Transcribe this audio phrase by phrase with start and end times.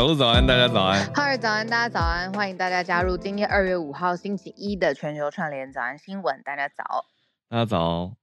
[0.00, 1.12] 小鹿早安，大家早安。
[1.12, 2.32] 哈尔早安，大家早安。
[2.32, 6.40] 欢迎大家加入今天二月五号星期一的全球串联早安新闻。
[6.42, 7.04] 大家早，
[7.50, 8.14] 大家早。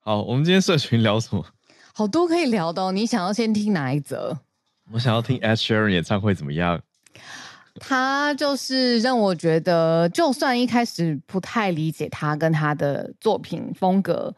[0.00, 1.44] 好，我们今天社群聊什么？
[1.92, 2.90] 好多可以聊的哦。
[2.90, 4.38] 你想要先听哪一则？
[4.92, 6.80] 我想要听 Ed Sheeran 演唱会怎么样？
[7.78, 14.34] 他就是让我觉得，就算一开始不太理解他跟他的作品风格。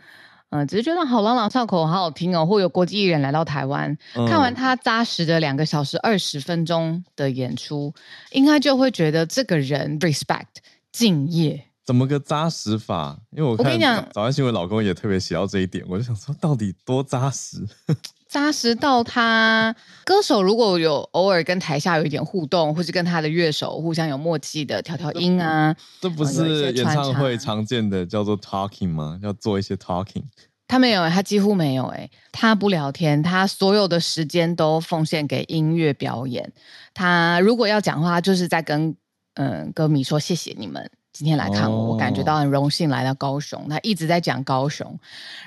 [0.50, 2.46] 嗯，只是觉得好朗朗上口，好好听哦。
[2.46, 7.92] 或有国际艺人来到台湾，嗯、看完他扎实的两个小时二十分钟的演出，
[8.32, 10.46] 应该就会觉得这个人 respect
[10.90, 11.66] 敬业。
[11.84, 13.18] 怎么个扎实法？
[13.30, 17.66] 因为我看我跟你讲，早安新闻老公也特别写到这一点，我就想说，到底多扎实？
[18.28, 29.18] 扎实到他歌手如果有偶尔跟台下有一点互动，或是跟他的乐手互相有默契的调调音啊，这不是演唱会常见的叫做 talking 吗？
[29.22, 30.24] 要做一些 talking，
[30.66, 36.52] 他没有，他几乎没有，哎，他不聊天，他所有的时间都奉献给音乐表演。
[36.92, 38.94] 他如果要讲话，就是在跟
[39.34, 40.90] 嗯歌迷说谢谢你们。
[41.18, 43.68] 今天来看我，我感觉到很荣幸来到高雄。
[43.68, 44.96] 他一直在讲高雄，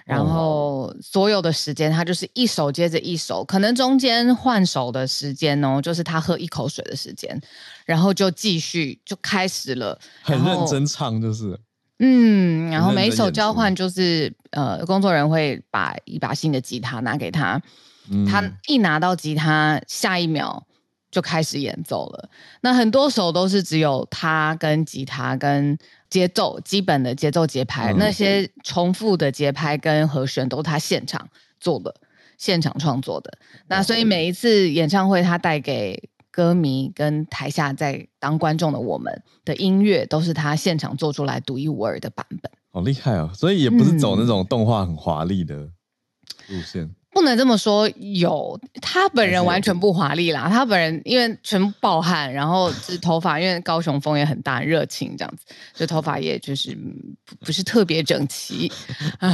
[0.04, 7.40] 然后所有的时间他就是一首接着一首，可能中间换手的时间哦，就是他喝一口水的时间，
[7.86, 11.58] 然后就继续就开始了，很认真唱就是，
[12.00, 17.62] 嗯，然后每一首交换就是呃，工作人员会把一把新的吉他拿给他，
[18.10, 20.68] 嗯、他一拿到吉他，下一秒。
[21.12, 22.30] 就开始演奏了。
[22.62, 25.78] 那很多首都是只有他跟吉他跟
[26.10, 31.28] 节奏，基本的节奏节拍，嗯、那些重复的节拍跟和弦都是他现场
[31.60, 31.94] 做的，
[32.38, 33.38] 现场创作的。
[33.68, 42.52] 那所以每一次演唱会，他带给歌迷跟台下在当观众的我们的音乐，都是他现场做出来独一无二的版本。
[42.72, 43.30] 好厉害哦！
[43.34, 45.58] 所以也不是走那种动画很华丽的
[46.48, 46.84] 路线。
[46.84, 50.48] 嗯不能这么说，有他本人完全不华丽啦。
[50.50, 56.78] 他本人因为全部暴汗，然后是头发，因为高雄风也很大，热情这样子，就头发也就是
[57.42, 58.72] 不是特别整齐。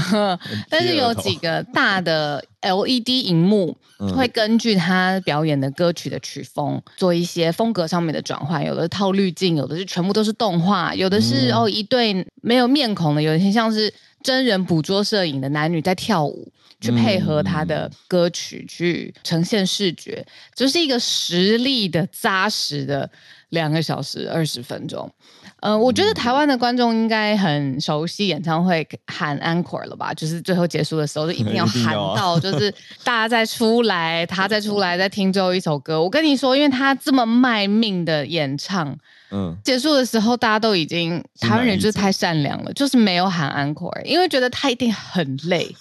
[0.70, 3.78] 但是有几个大的 LED 荧幕
[4.16, 13.94] 会根据他表演的歌曲的曲风做一些风格上面的转换，有的是套滤镜，有的是全部都是动画，有的是哦一对没有面孔的，有些像是
[14.28, 16.52] 真人捕捉摄影的男女在跳舞。
[16.80, 20.24] 去配合他的歌曲，嗯、去呈现视觉，
[20.54, 23.10] 就是一个实力的扎实的
[23.50, 25.12] 两个小时二十分钟。
[25.60, 30.14] 呃，我觉得台湾的观众应该很熟悉演唱会喊 encore 了吧？
[30.14, 32.72] 就是最后结束的时候，就一定要 喊到，就是
[33.04, 36.00] 大家再出来，他再出来，再听最后一首歌。
[36.00, 38.96] 我跟你说，因为他这么卖命的演唱，
[39.32, 45.76] 嗯，结束的时候大家都已经台湾人就是太善良了，就是没有喊 encore，因为觉得他一定很累。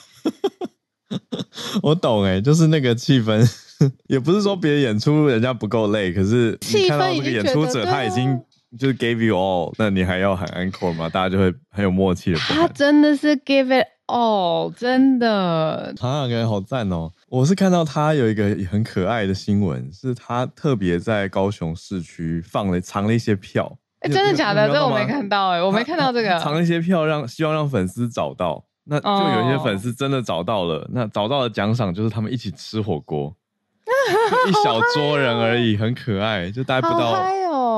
[1.82, 3.48] 我懂哎、欸，就是那个气氛，
[4.08, 8.40] 也不是说别的演出人家不够累，可是你看到这个演出者他已经
[8.76, 11.08] 就是 gave you all，那你还要喊 encore 吗？
[11.08, 12.38] 大家就会很有默契的。
[12.38, 15.94] 他真的是 give it all，真的。
[16.00, 17.10] 啊，感觉好赞哦！
[17.28, 23.78] 我是看到他有一个很可爱的新闻，是他特别在高雄市区放了藏了一些票。
[24.00, 24.68] 哎、欸，真的假的？
[24.68, 26.38] 这我没看到哎、欸，我没看到这个。
[26.40, 28.64] 藏了一些票让，让希望让粉丝找到。
[28.88, 30.88] 那就有一些粉丝真的找到了，oh.
[30.92, 33.34] 那找到的奖赏就是他们一起吃火锅，
[34.48, 37.10] 一小桌人而已，很可爱，就大概不到、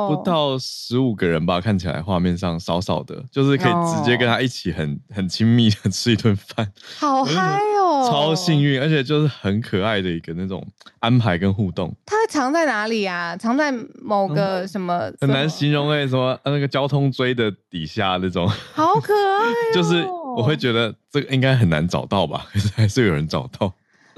[0.06, 0.16] oh.
[0.16, 5.17] 不到十五个人吧，看起来画面上少少的，就是可以直接跟他一起很、oh.
[5.17, 10.67] 很亲密的吃一顿饭，好嗨哦，超幸运，而且就是很可爱的一个那种
[11.00, 11.94] 安排跟互动。
[12.06, 13.37] 它藏在哪里啊？
[13.37, 15.08] 藏在某个什么？
[15.08, 20.06] 嗯、很难形容诶、欸，什么那个交通锥的底下那种，好可爱、哦，就是。
[20.37, 23.73] 我会觉得这个应该很难找到吧，可是还是有人找到。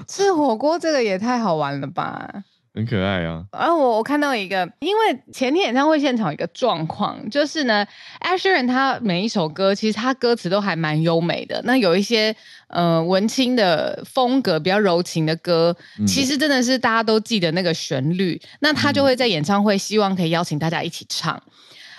[0.07, 2.29] 吃火锅这个也太好玩了吧，
[2.73, 3.43] 很可爱啊。
[3.51, 7.85] 然后我我看到一个，因为前天演唱会现场有一个状况，就是呢
[8.21, 11.61] ，Ed Sheeran 他每一首歌其实他歌词都还蛮优美的。
[11.65, 12.33] 那有一些
[12.69, 15.75] 呃文青的风格比较柔情的歌，
[16.07, 18.41] 其实真的是大家都记得那个旋律。
[18.41, 21.41] 嗯、那他就会在演唱会希望可以邀请大家一起唱。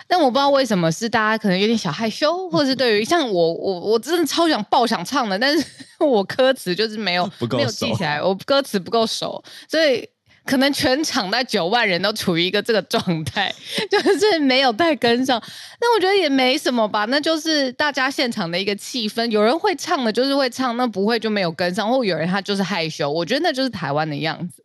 [0.08, 5.66] 但我不知道为什么是大家可能有点小害羞，或者是对于像我我我真的超想爆想唱的，但是
[6.00, 10.08] 我歌词就是没有没有记起来，我歌词不够熟，所以。
[10.44, 13.52] 可能全场那九万人都处于一个这个状态，
[13.90, 15.40] 就是没有太跟上。
[15.80, 19.24] 那我觉得也没什么吧，那就是大家现场的一个气氛。
[19.30, 23.10] 有人会唱的，就是会唱；那不会就没有跟上，或有人他就是害羞。
[23.10, 24.62] 我觉得那就是台湾的样子。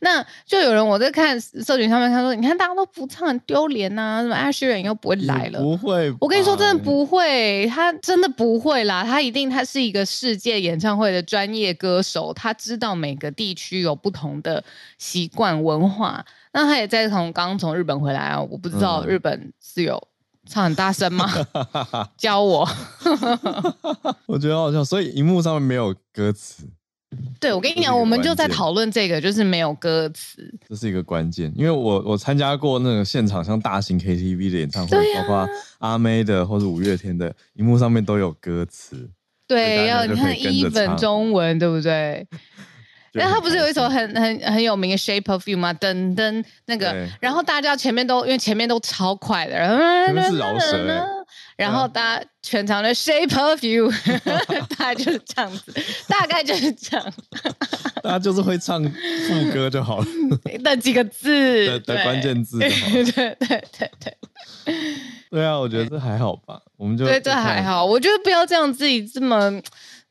[0.00, 9.04] 那就有人我在看社群上面，他说：“你看大家都不唱，很丢脸呐，什么 Ed Sheeran 又不会来了。”不会，我跟你说，真的不会，他真的不会啦。
[9.04, 14.64] 他一定他是一个世界演唱会的专业歌手，他知道每个地区有不同的
[14.98, 16.24] 习惯文化。
[16.52, 20.02] 那他也在从刚从日本回来啊，我不知道日本是有
[20.48, 21.30] 唱很大声吗？
[22.16, 22.66] 教我。
[24.26, 26.64] 我觉得好笑，所以荧幕上面没有歌词。
[27.40, 31.52] 对，我跟你讲，我们就在讨论这个，就是没有歌词，这是一个关键。
[31.56, 35.48] 因为我我参加过那个现场，像大型 KTV 的演唱会，啊、包括
[35.78, 39.10] 阿妹的或者五月天的，荧幕上面都有歌词。
[39.48, 42.26] 对，要你看一本中文，对不对？
[43.14, 45.74] 那他不是有一首很很很有名的《Shape of You》吗？
[45.74, 51.19] 噔噔，那个，然后大家前面都因为前面都超快的，然后是饶舌。
[51.60, 53.92] 然后大家全场的 Shape of You，
[54.78, 55.74] 大概就是这样子，
[56.08, 57.12] 大概就是这样。
[58.02, 60.06] 大家就是会唱副歌就好了，
[60.64, 62.92] 那几个字的的关键字就好了。
[62.92, 64.16] 对对对对对。
[65.30, 67.84] 对啊，我觉得这还好吧，我们就对这还好。
[67.84, 69.50] 我觉得不要这样自己这么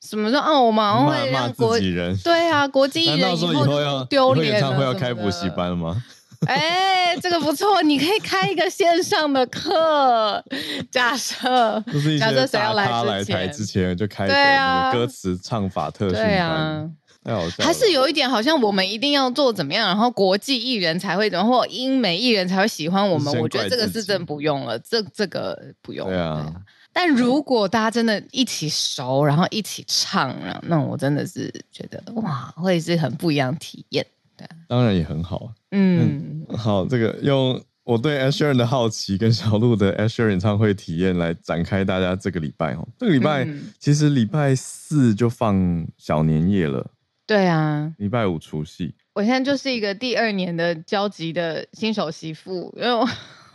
[0.01, 1.77] 什么说哦，我们会让国
[2.23, 6.03] 对啊，国际艺人以后要丢脸，演唱会要开补习班了吗？
[6.47, 10.43] 哎，这个不错，你可以开一个线上的课。
[10.89, 11.83] 假设，
[12.19, 16.95] 假设谁要来台之前就开一个歌词唱法特训班。
[17.21, 23.37] 对啊，还是有一点，好像我们一定要做怎么样，然后国际艺人才会怎么，或英美艺人才会喜欢我们。
[23.39, 26.07] 我觉得这个是真不用了，这这个不用。
[26.07, 26.51] 对啊。
[26.91, 34.03] 但如果大家真的一起熟，然后一起唱，那我真的是觉得哇，会是很不一样的体验。
[34.39, 35.51] 对，当然也很好。
[35.71, 42.87] 嗯，好，这个用我对 Sheeran 的好奇跟小鹿的 Sheeran 演唱会体验来展开大家这个礼拜哦。
[42.97, 46.89] 这个礼拜、嗯、其实礼拜四就放小年夜了。
[47.27, 48.95] 对啊，礼拜五除夕。
[49.13, 53.07] 我现在就是一个第二年的焦急的新手媳妇，因为我，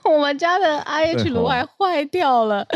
[0.04, 2.66] 我们家的 IH 炉还坏掉了，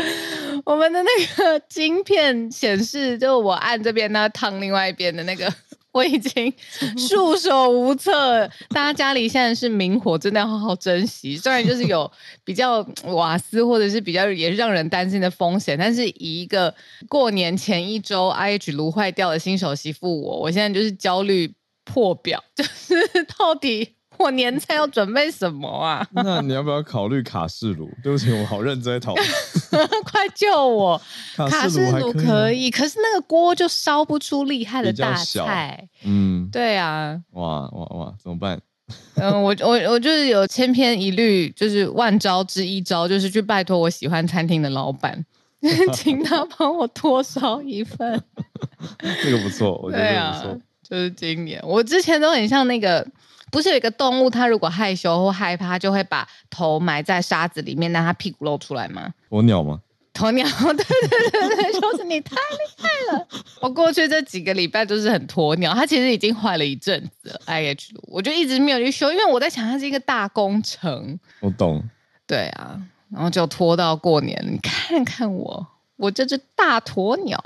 [0.65, 5.53] 我们的那个晶片显示就我按这边，它烫另外一边的那个。
[5.91, 6.53] 我已经
[6.97, 11.35] 束手无策，大家家里现在是明火，真的要好好珍惜。
[11.37, 12.09] 虽然就是有
[12.45, 16.73] 比较瓦斯或者是比较也是让人担心的风险，但是以一个
[17.07, 21.53] 过年前一周 IH 炉坏掉的新手媳妇我，我现在就是焦虑
[21.83, 22.95] 破表，就是
[23.37, 23.95] 到底。
[24.19, 26.05] 我年菜要准备什么啊？
[26.11, 27.89] 那你要不要考虑卡式炉？
[28.03, 29.27] 对不起，我好认真在讨论。
[30.03, 31.01] 快救我！
[31.35, 35.87] 卡式炉可以，可是那个锅就烧不出厉害的大菜。
[36.03, 37.19] 嗯，对啊。
[37.31, 38.13] 哇哇哇！
[38.21, 38.59] 怎么办？
[39.15, 45.23] 嗯，我我我就是有千篇一律，就是万招之一招，就是去拜托我喜欢餐厅的老板，
[45.93, 48.21] 请他帮我多烧一份。
[49.23, 50.49] 这个不错，我觉得不错。
[50.51, 53.05] 啊，就是今年，我之前都很像那个。
[53.51, 59.13] 不是有一个动物，它如果害羞或害怕，就会把头埋在沙子里面，让它屁股露出来吗？
[59.29, 59.81] 鸵鸟吗？
[60.13, 63.27] 鸵鸟，对对对对，就是你太厉害了。
[63.61, 67.39] 我过去这几个礼拜都是很鸵鸟，它其实已经坏了一阵子了。
[67.45, 71.17] IH 我就一直没有去修，因为我在想它是一个大工程。
[71.39, 71.81] 我懂。
[72.27, 74.43] 对啊，然后就拖到过年。
[74.49, 75.65] 你看看我，
[75.99, 77.37] 我这只大鸵鸟。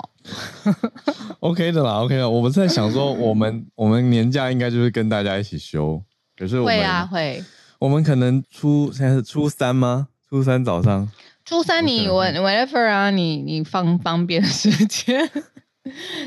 [1.40, 2.30] OK 的啦，OK 的。
[2.30, 6.00] 我们在想说，我们 我们年假应该就是跟大家一起休，
[6.38, 7.42] 可是会啊会，
[7.80, 10.08] 我们可能初现在是初三吗？
[10.30, 11.10] 初三早上，
[11.44, 15.28] 初三你 whatever 啊，你你放方便时间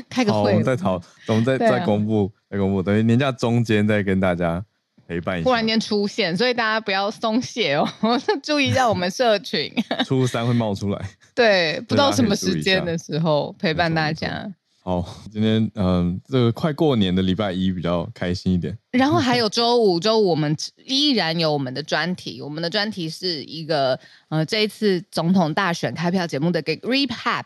[0.08, 4.64] 开个会，我们再讨，我们再再公布再公布，等于年假中间再跟大家
[5.08, 7.88] 陪伴一下，忽然间出现，所以大家不要松懈哦，
[8.42, 9.72] 注意一下我们社群，
[10.06, 11.10] 初三会冒出来。
[11.38, 14.52] 对，不知道什么时间的时候陪伴大家。
[14.82, 18.76] 好，今天嗯、呃，这个快过年的礼拜一比较开心一点。
[18.90, 23.96] 然后还有周五， 周五我们依然有我们的专题，我们的专题是一个
[24.30, 27.44] 呃，这一次总统大选开票节目的给 recap。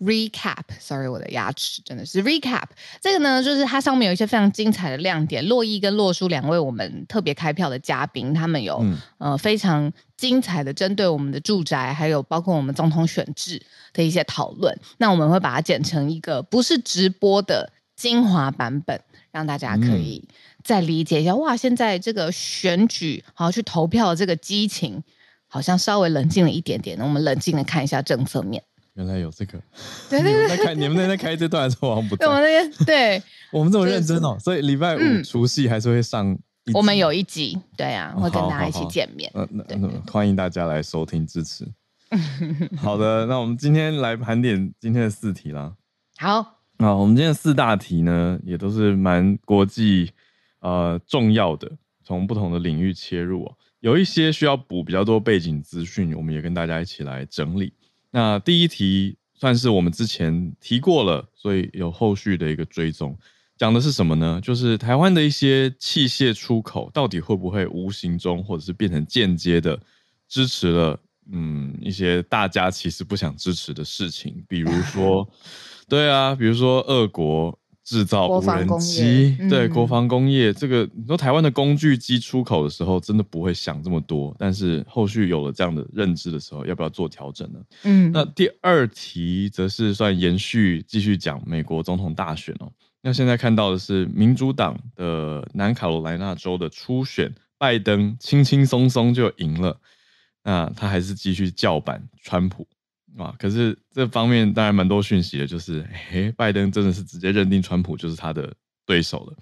[0.00, 2.64] Recap，sorry，我的牙齿真的是 Recap。
[3.00, 5.46] 这个呢，就是它上面有一些非常精彩的亮点。
[5.46, 13.60] 洛伊跟洛书两位我们特别开票的嘉宾，他们有、嗯、呃非常精彩的针对我们的住宅，还有包括我们总统选制
[13.92, 14.74] 的一些讨论。
[14.96, 18.98] 那我们会把它剪成一个不是直播的精华版本，
[19.30, 20.26] 让大家可以
[20.64, 21.32] 再理解一下。
[21.32, 25.02] 嗯、哇，现在这个选举好去投票的这个激情。
[25.52, 26.96] 好像稍微冷静了一点点。
[26.96, 28.62] 那我们冷静的看一下政策面。
[29.00, 29.58] 原来有这个，
[30.10, 32.26] 对对对，在开你们那边开这段的时候，我们不在。
[32.26, 36.38] 我们那边对，我们这么认真哦，所以礼拜五除夕还是会上。
[36.74, 39.30] 我们有一集，对啊，会跟大家一起见面。
[39.34, 41.66] 嗯，那那欢迎大家来收听支持。
[42.76, 45.72] 好的，那我们今天来盘点今天的四题啦。
[46.18, 50.12] 好，那我们今天的四大题呢，也都是蛮国际
[50.60, 51.72] 呃重要的，
[52.04, 53.56] 从不同的领域切入哦。
[53.80, 57.72] 有一些需要补比较多背景资讯，我们也跟大家一起来整理。
[58.10, 63.16] 那第一题算是我们之前提过了，所以有后续的一个追踪。
[63.56, 64.40] 讲的是什么呢？
[64.42, 69.78] 就是台湾的一些器械出口，到底会不会无形中或者是变成间接的
[70.28, 70.98] 支持了
[71.30, 74.42] 嗯一些大家其实不想支持的事情？
[74.48, 75.28] 比如说，
[75.86, 77.59] 对啊，比如说俄国
[77.90, 84.32] 制造无人机，对国防工业这个，你说台湾的工具机出口的时候，真的不会想这么多。
[84.38, 87.58] 但是后续有了这样的认知的时候，要不要做调整呢？
[87.82, 92.70] 嗯，那第二题则是算延续，继续讲美国总统大选哦。
[93.02, 99.76] 那现在看到的是民主党的南卡罗来纳州的初选，拜登轻轻松松就赢了。
[100.44, 102.68] 那他还是继续叫板川普
[103.18, 103.34] 啊？
[103.38, 108.54] 可是这方面当然蛮多讯息的，就是诶，拜登真的是直接认定川普就是他的
[108.86, 109.36] 对手了。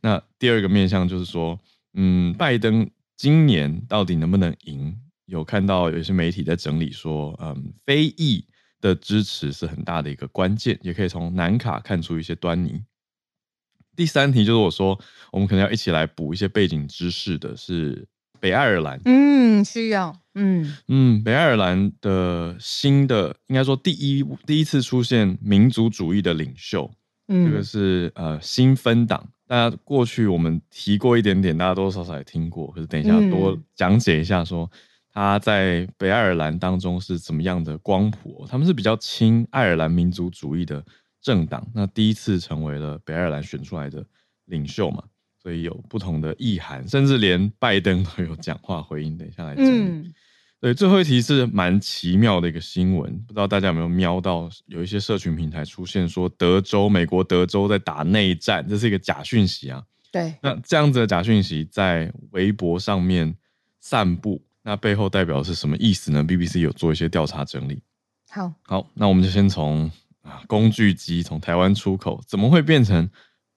[0.00, 1.58] 那第二个面向就是说，
[1.94, 4.96] 嗯，拜登今年到底能不能赢？
[5.26, 8.42] 有看到有一些媒体在整理说，嗯，非裔
[8.80, 12.82] 的支持是很大的一个关键，也可以从南卡看出一些端倪。
[13.94, 14.98] 第三题就是我说，
[15.32, 18.08] 我们可能要一起来补一些背景知识的，是
[18.40, 19.00] 北爱尔兰。
[19.04, 20.16] 嗯，需要。
[20.34, 26.90] 嗯嗯，北爱尔兰的新的，应该说第一第一次出现民族主义的领袖，
[27.28, 29.28] 嗯，这个是呃新分党。
[29.46, 32.70] 大家过去我们提过一点点，大家多多少少也听过。
[32.72, 34.70] 可是等一下多讲解一下，说
[35.12, 38.46] 他在北爱尔兰当中是怎么样的光谱。
[38.48, 40.84] 他们是比较亲爱尔兰民族主义的。
[41.20, 44.06] 政党那第一次成为了北爱尔兰选出来的
[44.44, 45.02] 领袖嘛，
[45.48, 49.16] 所以有不同的意涵，甚至连拜登都有讲话回应。
[49.16, 49.64] 等一下来讲。
[49.64, 50.12] 嗯，
[50.60, 54.50] 对，最后一题是蛮奇妙的一个新闻，不知道大家有没有瞄到？
[54.66, 59.82] 有一些社群平台出现说德州，美国德州在打内战，这是一个假讯息啊。
[60.12, 63.34] 对，那这样子的假讯息在微博上面
[63.80, 67.80] 散布，那背后代表的是什么意思呢？BBC 有做一些调查整理。
[68.28, 69.90] 好，好，那我们就先从。
[70.46, 73.08] 工具机从台湾出口，怎么会变成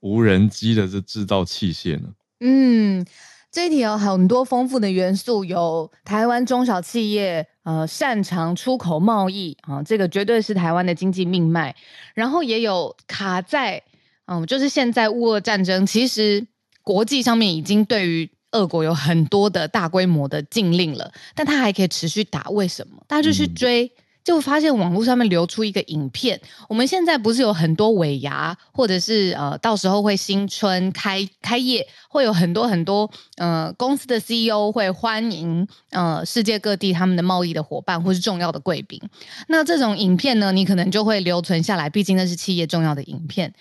[0.01, 2.09] 无人机的这制造器械呢？
[2.39, 3.05] 嗯，
[3.51, 11.75] 这一题有很多丰富的元素，有台湾中小企业呃擅长出口贸易啊，这个绝对是台湾的经济命脉。
[12.13, 13.83] 然后也有卡在
[14.25, 16.47] 嗯，就是现在乌俄战争，其实
[16.81, 23.03] 国际上面已经对于俄国有很多的大规模的禁令了，但它还可以持续打，为什么？
[23.07, 23.91] 大家就去追。
[24.23, 39.01] 就发现网络上面流出一个影片，我们现在不是有很多尾牙，或者是呃，到时候会新春开开业，会有很多很多呃公司的 CEO 会欢迎呃世界各地他们的贸易的伙伴或是重要的贵宾。
[39.47, 43.53] 那这种影片呢，你可能就会留存下来，毕竟那是企业重要的影片。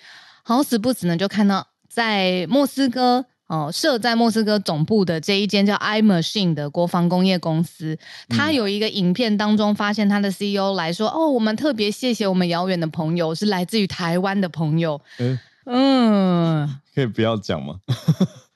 [0.43, 3.25] 好死不死呢，就看到在莫斯科。
[3.51, 7.97] 哦，设在莫斯科总部的这一间叫 iMachine 的国防工业公司，
[8.29, 15.01] 他有一个影片当中发现他的 CEO 来说：“哦，我们特别谢谢我们遥远的朋友，是来自于台湾的朋友。
[15.17, 17.75] 欸”嗯，可以不要讲吗？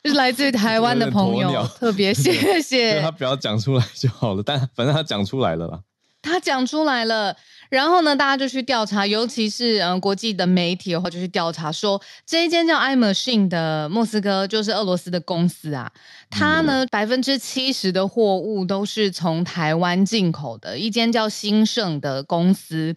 [0.01, 2.99] 就 是来自于台湾的朋友，特别谢谢。
[3.03, 5.81] 他不要讲出来就好了，但反正他讲出来了啦。
[6.21, 7.35] 他讲出来了。
[7.69, 15.91] 然后呢，大家就去调查，尤其是嗯国际的媒体的话，就去调查说，这一间叫 iMachine 的莫斯科就是俄罗斯的公司啊，
[16.29, 22.95] 它呢百分之七十的货物都是从台湾进口的，一间叫兴盛的公司，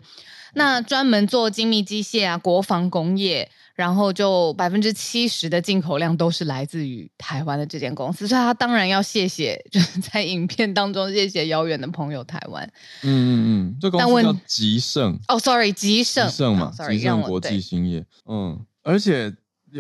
[0.55, 3.51] 那专门做精密机械啊，国防工业。
[3.79, 12.69] 然后就百分之七十的进口量都是来自于台湾的这间公司，所以他当然要谢谢， 就是在影片当中谢谢遥远的朋友台湾。
[13.05, 15.17] 嗯嗯嗯，这公司叫集盛。
[15.29, 16.29] 哦，sorry，集盛。
[16.29, 18.05] 集盛嘛，集盛国际兴业。
[18.27, 19.33] 嗯，而且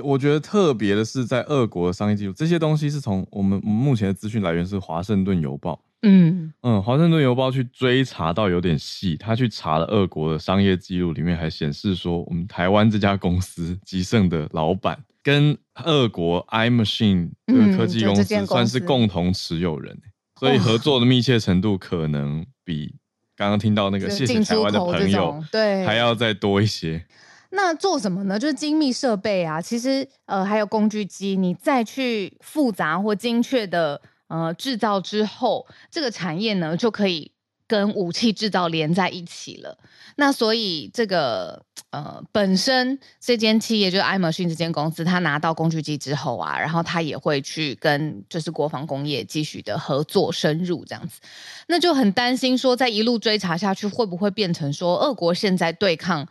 [0.05, 5.81] 我觉得特别的是，在俄国的商业记录，这些东西是从我们目前的资讯来源是华盛顿邮报。
[6.02, 20.00] 嗯嗯，华盛顿邮报去追查到有点细，他去查了俄国的商业记录，里面还显示说，我们台湾这家公司吉盛的老板跟俄国 iMachine 的科技公司算是共同持有人，
[20.38, 22.95] 所以合作的密切程度可能比
[23.37, 27.05] 刚刚听到那个谢谢台湾的朋友对还要再多一些。
[27.50, 28.38] 那做什么呢？
[28.38, 34.00] 就是精密设备啊，其实呃还有工具机，你再去复杂或精确的。
[34.29, 37.33] 呃制造之后，这个产业呢就可以
[37.67, 39.77] 跟武器制造连在一起了。
[40.17, 51.21] 那所以这个呃本身这间企业就是 iMachine 这间公司，他拿到工具机之后啊，然后他也会去跟就是国防工业继续的合作深入这样子，
[51.69, 56.27] 那就很担心说，在一路追查下去，会不会变成说俄国现在对抗？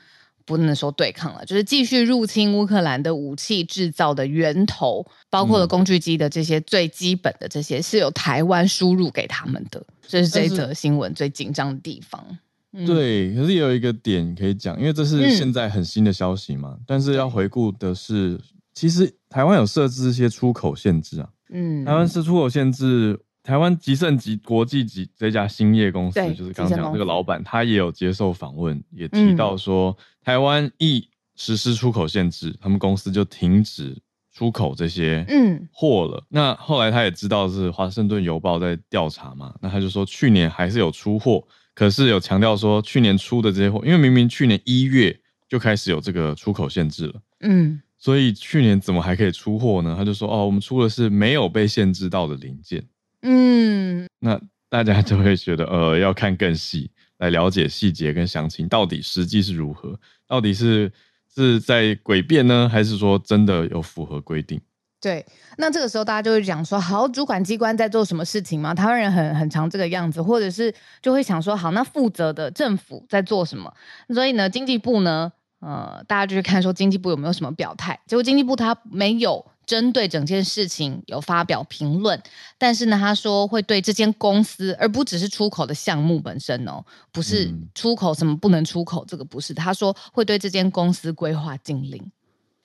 [0.48, 12.26] 不能说对抗了，就是继续入侵乌克兰的武器制造的源头，包括了工具机的这些最基本的这些，是由台湾输入给他们的，这是这一则新闻最紧张的地方。
[12.72, 16.76] 嗯、对，可是也有一个点可以讲，因为这是现在很新的消息嘛。
[16.78, 18.40] 嗯、但是要回顾的是，
[18.74, 21.30] 其实台湾有设置一些出口限制啊。
[21.50, 23.20] 嗯，台湾是出口限制。
[23.48, 33.98] 台湾集盛集国际级这家兴业公司，就是刚刚讲这个老板，他也有接受访问，也提到说，嗯、台湾一实施出口限制，他们公司就停止
[34.34, 36.18] 出口这些嗯货了。
[36.18, 41.42] 嗯、那后来他也知道是华盛顿邮报在调查嘛，那他就说去年还是有出货，
[41.74, 49.96] 可是有强调说去年出的这些货，因为明明去年一月就开始有这个出口限制了，嗯，所以去年怎么还可以出货呢？
[49.98, 52.86] 他就说哦，我们出的是没有被限制到的零件。
[53.30, 60.90] 嗯，那大家就会觉得，呃，要看更细，来了解细节跟详情，到底实际是如何，到底是
[61.36, 64.62] 是在诡辩呢，还是说真的有符合规定？
[65.02, 65.26] 对，
[65.58, 68.74] 那这个时候大家就会讲说，好，主管机关在做什么事情吗？
[68.74, 73.74] 台湾人很很常这个样子，或者是就会想说，好，那负责的政府在做什么？
[74.14, 75.30] 所以呢，经济部呢，
[75.60, 79.46] 呃，大家就去看说经济部有没有什么表态，结果经济部他没有。
[79.68, 82.20] 针对整件事情有发表评论，
[82.58, 89.54] 但是呢，他说会对这间公司，而不只是出口的项目本身哦，不是出口什么不能出口，这个不是。
[89.54, 92.12] 他说会对这间公司规划禁令。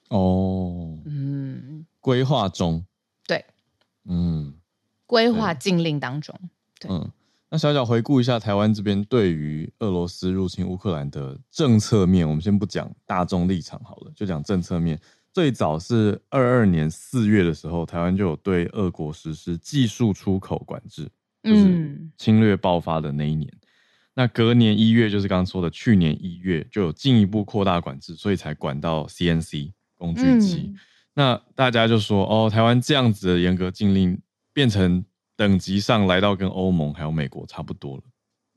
[0.07, 2.85] 哦，嗯，规划中，
[3.27, 3.43] 对，
[4.05, 4.53] 嗯，
[5.05, 6.33] 规划禁令当中，
[6.79, 7.11] 对，嗯，
[7.49, 14.97] 那小小回顾一下台湾这边对于俄罗斯入侵乌克兰的政策面，我们先不讲大众立场好了，就讲政策面。
[15.33, 21.09] 最早是二二年四月的时候，台湾就有对俄国实施技术出口管制，
[21.41, 23.51] 就是侵略爆发的那一年。
[23.51, 23.67] 嗯、
[24.13, 30.67] 那隔年一月，就是刚刚说的去年一月，就有进一步扩大管制，所以才管到 CNC 工具机。
[30.67, 30.75] 嗯、
[31.15, 34.15] 那大家就说，哦，台湾这样子的严格禁令，
[34.53, 35.03] 变成
[35.35, 38.03] 等级上来到跟欧盟还有美国差不多了。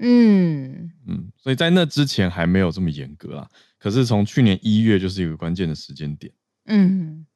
[0.00, 3.48] 嗯嗯，所以在那之前还没有这么严格啦。
[3.78, 6.30] 可是从去年一月，就是一个关键的时间点。
[6.66, 7.26] 嗯，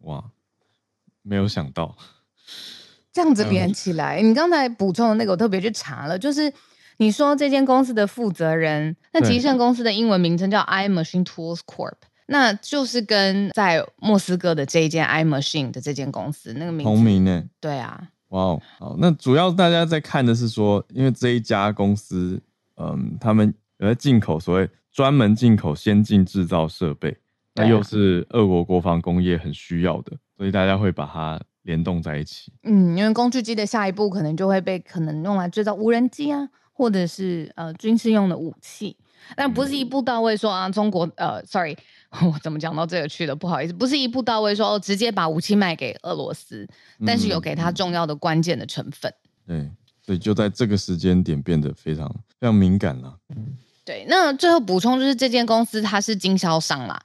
[0.00, 0.24] 哇，
[1.22, 1.96] 没有想到
[3.12, 4.20] 这样子连起来。
[4.20, 6.52] 嗯、你刚才补充的那个，我特别去查了，就是
[6.98, 17.44] 你说这间公司的负责人，那吉盛公司的英文名称叫 iMachine Tools Corp，那就是跟在莫斯科的这一间 iMachine 的这间公司那个名同名呢？
[17.60, 22.40] 对啊，哇哦，好，那主要大家在看的是说，因为这一家公司，
[22.76, 27.16] 嗯，他们有在进口所谓专门进口先进制造设备。
[27.56, 32.52] 那又是俄国国防工业很需要的，所以大家会把它联动在一起。
[32.62, 38.96] 嗯，因为工具机的下一步可能就会被可能用来制造无人机啊，或者是呃军事用的武器，
[39.34, 41.76] 但不是一步到位说啊，中国呃，sorry，
[42.32, 43.34] 我怎么讲到这个去了？
[43.34, 46.68] 不好意思，不是一步到位说哦，直接把武器卖给俄罗斯，
[47.06, 49.12] 但是有给他重要的关键的成分。
[49.46, 49.58] 嗯。
[49.58, 49.70] 对，
[50.04, 53.12] 所以就在这个时间点变得非常非常敏感了。
[53.84, 57.00] 对，那最后补充就是这间公司它是经销商啦。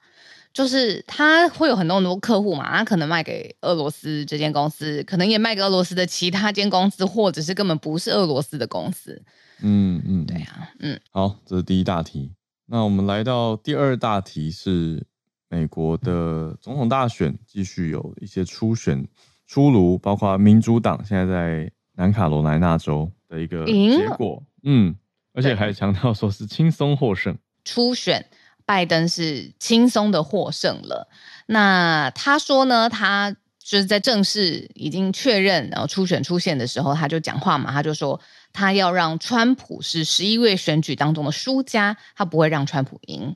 [0.52, 9.22] 就是他会有很多很多客户嘛，他可能卖给俄罗斯这间公司，可能也卖给俄罗斯的其他间公司，或者是根本不是俄罗斯的公司。
[9.62, 11.00] 嗯嗯，对啊，嗯。
[11.10, 12.32] 好，这是第一大题。
[12.66, 15.06] 那我们来到第二大题，是
[15.48, 19.06] 美国的总统大选继续有一些初选
[19.46, 24.94] 出炉，包括民主党现在在南卡罗来纳州的一个结果，嗯，
[25.32, 27.36] 而且还强调说是轻松获胜。
[27.64, 28.26] 初选。
[28.64, 31.08] 拜登是轻松的获胜了。
[31.46, 38.20] 那他说呢，他就是在正式已经确认然后初选出现的时候，他就讲话嘛，他就说
[38.52, 43.34] 他要让川普是十一位选举当中的输家，他不会让川普赢。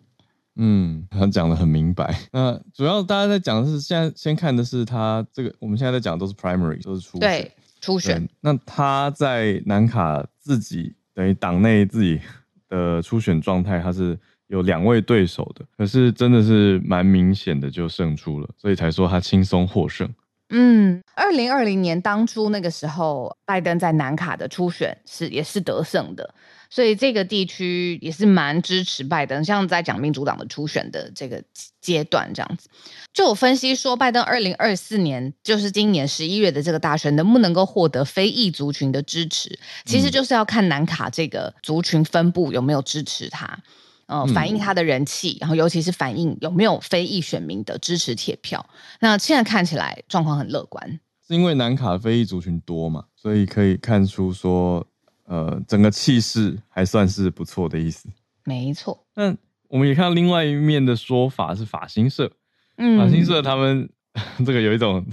[0.56, 2.18] 嗯，他讲的很明白。
[2.32, 7.20] 那主要大家在讲的是，现在先看的是他这个，我们现在在讲的都是 primary，都是初选。
[7.20, 8.28] 对，初选。
[8.40, 12.20] 那他在南卡自己等于党内自己
[12.68, 14.18] 的初选状态，他是。
[14.48, 20.08] 有两位对手的，可是真的是蛮明显的就胜出了，所以才说他轻松获胜。
[20.50, 26.32] 嗯，二零二零年当初那个时候，拜登在南卡的初选是也是得胜的，
[26.70, 29.44] 所以这个地区也是蛮支持拜登。
[29.44, 31.42] 像在讲民主党的初选的这个
[31.80, 32.68] 阶段这样子，
[33.12, 43.58] 就有分析说，拜登二零二四年就是今年十一月的这个大选，能不能够获得非裔族群的支持，其实就是要看南卡这个族群分布有没有支持他。
[44.06, 48.64] 呃，反映他的人气，嗯、然后尤其是反映有没有非裔选民的支持铁票。
[49.00, 54.86] 那现在看起来状况很乐观，是因为南卡非裔族群多嘛，所以可以看出说，
[55.24, 58.08] 呃，整个气势还算是不错的意思。
[58.44, 59.04] 没错。
[59.14, 59.36] 那
[59.68, 62.30] 我们也看到另外一面的说法是法新社，
[62.76, 63.90] 嗯，法新社他们
[64.46, 65.04] 这个有一种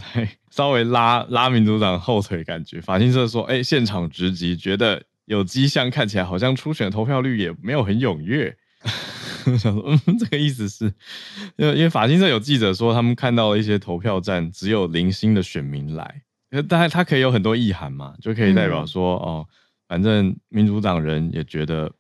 [0.52, 2.80] 稍微拉拉民主党后腿感觉。
[2.80, 8.56] 法新社说，哎，现场直击觉得有迹象，看起来好像初选投票率也没有很踊跃。
[9.58, 10.86] 想说，嗯，这个意思是，
[11.58, 16.22] 因为因为法新社有记者说，他们看到了一些投票站只有零星的选民来，
[16.68, 19.48] 但是他可以有很多意涵嘛，就可以代表说，嗯、哦，
[19.88, 21.92] 反正民主党人也觉得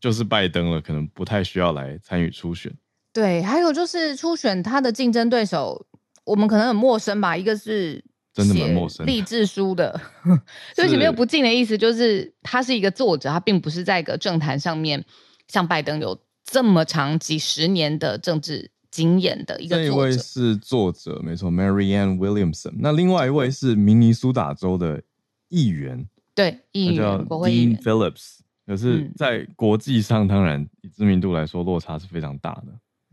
[0.00, 2.72] 就是拜登了，可能不太需要来参与初选。
[3.12, 5.86] 对，还有就是初选他的竞争对手，
[6.24, 10.00] 我们可能很陌生吧，一个是真的蛮陌生，励志书的，
[10.76, 15.04] 所以没有不敬的意思，就是他是一个作者，他并不是在一个政坛上面。
[15.48, 22.72] 像拜登有这么长几十年的政治经验的一个这一位是作者，没错，Marianne Williamson。
[22.78, 25.02] 那另外一位是明尼苏达州的
[25.48, 28.38] 议员，对，议员叫 Dean Phillips。
[28.64, 32.66] 可是，在国际上，当然以知名度来说，落差是非常大的。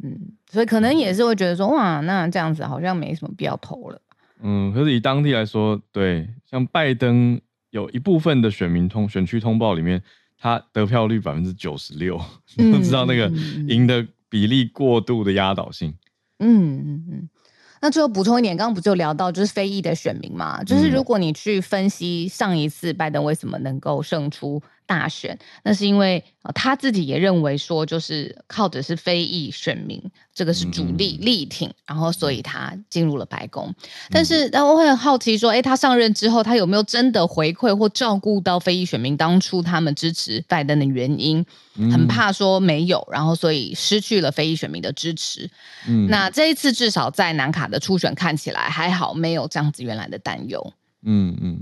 [0.03, 0.15] 嗯，
[0.51, 4.01] 所以可能也是会觉得说，哇，那这样子好像没什么必要投了。
[4.41, 7.41] 嗯，可是以当地来说，对，像拜登
[7.71, 10.01] 有一部分的选民通选区通报里面。
[10.43, 12.25] 他得票率百分之九十六，都、
[12.60, 13.29] 嗯、知道那个
[13.69, 15.95] 赢的比例过度的压倒性。
[16.39, 17.29] 嗯嗯嗯。
[17.82, 20.62] 那最后补充一点，刚刚不就聊到就是非裔的选民嘛？
[20.62, 24.62] 就是如果你去分析上一次拜登为什么能够胜出。
[24.85, 30.01] 大选，那是因为他自己也认为说，就是靠的是非裔选民，
[30.33, 33.73] 这个是主力力挺，然后所以他进入了白宫。
[34.11, 41.45] 但是，但我会很好奇说，哎，他上任之后，他有没有真的回馈或照顾到非裔选民当初他们支持拜登的原因？
[41.91, 45.49] 很怕说没有，然后所以失去了非裔选民的支持。
[45.87, 50.73] 嗯，那这一次至少在南卡的初选看起来还好，没有这样子原来的担忧。
[51.03, 51.59] 嗯嗯。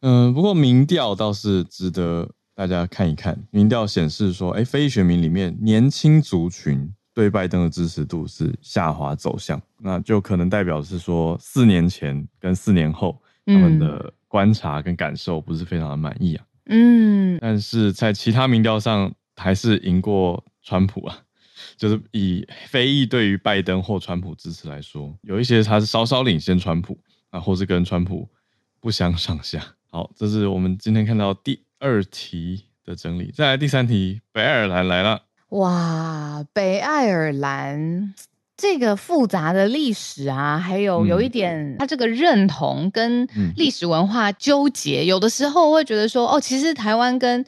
[0.00, 3.38] 嗯、呃，不过民调倒是值得大家看一看。
[3.50, 16.44] 民调显示说，哎，非裔选民里面年轻族群对拜登的支持度是下滑走向，那就可能代表是说，四年前跟四年后他们的观察跟感受不是非常的满意啊。
[16.66, 21.18] 嗯，但是在其他民调上还是赢过川普啊，
[21.76, 26.98] 就是以非裔对于拜登或川普支持来说，有一些他是稍稍领先川普
[27.30, 28.28] 啊，或是跟川普
[28.80, 29.64] 不相上下。
[29.98, 33.32] 好，这是我们今天看到第二题的整理。
[33.34, 35.22] 再来第三题，北爱尔兰来了。
[35.48, 38.14] 哇，北爱尔兰
[38.56, 47.44] 这个复杂的历史啊，还有有一点，它这个认同跟历史文化纠结，嗯、有的时候会觉得说，哦，其实台湾跟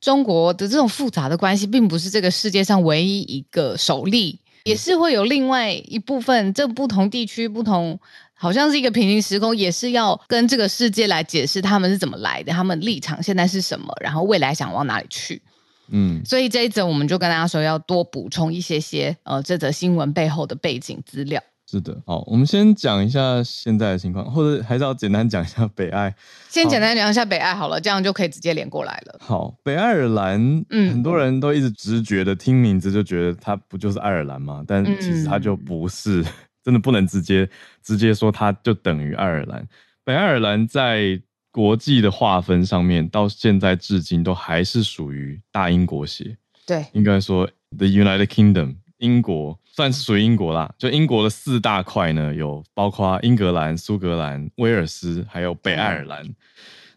[0.00, 8.00] 中国的这种复杂的关系，并不是这个世界上唯一一个首例，也是会有另外一部分，这不同地区不同。
[8.42, 15.42] 好像是一个平行时空，也是要跟这个世界来解释他们是怎么来的，他们立场现在是什么，然后未来想往哪里去。
[15.90, 21.42] 嗯，所以这一则我们就跟大家说，要多补充一些些呃这则新闻背后的背景资料。
[21.70, 26.14] 是的，好，我们先讲一下现在的情况，或者还是要简单讲一下北爱。
[26.48, 29.18] 先简单讲一下北爱好了，这样就可以直接连过来了。
[29.20, 34.64] 好，北爱尔兰，嗯，很多人都一直直觉的听名字就觉得它不就是爱尔兰吗？
[34.66, 36.22] 但其实它就不是。
[36.22, 36.26] 嗯
[36.62, 37.48] 真的不能直接
[37.82, 39.66] 直接说它就等于爱尔兰。
[40.04, 41.20] 北爱尔兰在
[41.50, 46.36] 国际的划分上面，到现在至今都还是属于大英国协。
[46.66, 50.72] 对，应该说 The United Kingdom，英国算是属于英国啦。
[50.78, 56.24] 就英国的四大块呢，有包括英格兰、苏格兰、威尔斯，还有北爱尔兰。
[56.24, 56.34] 嗯、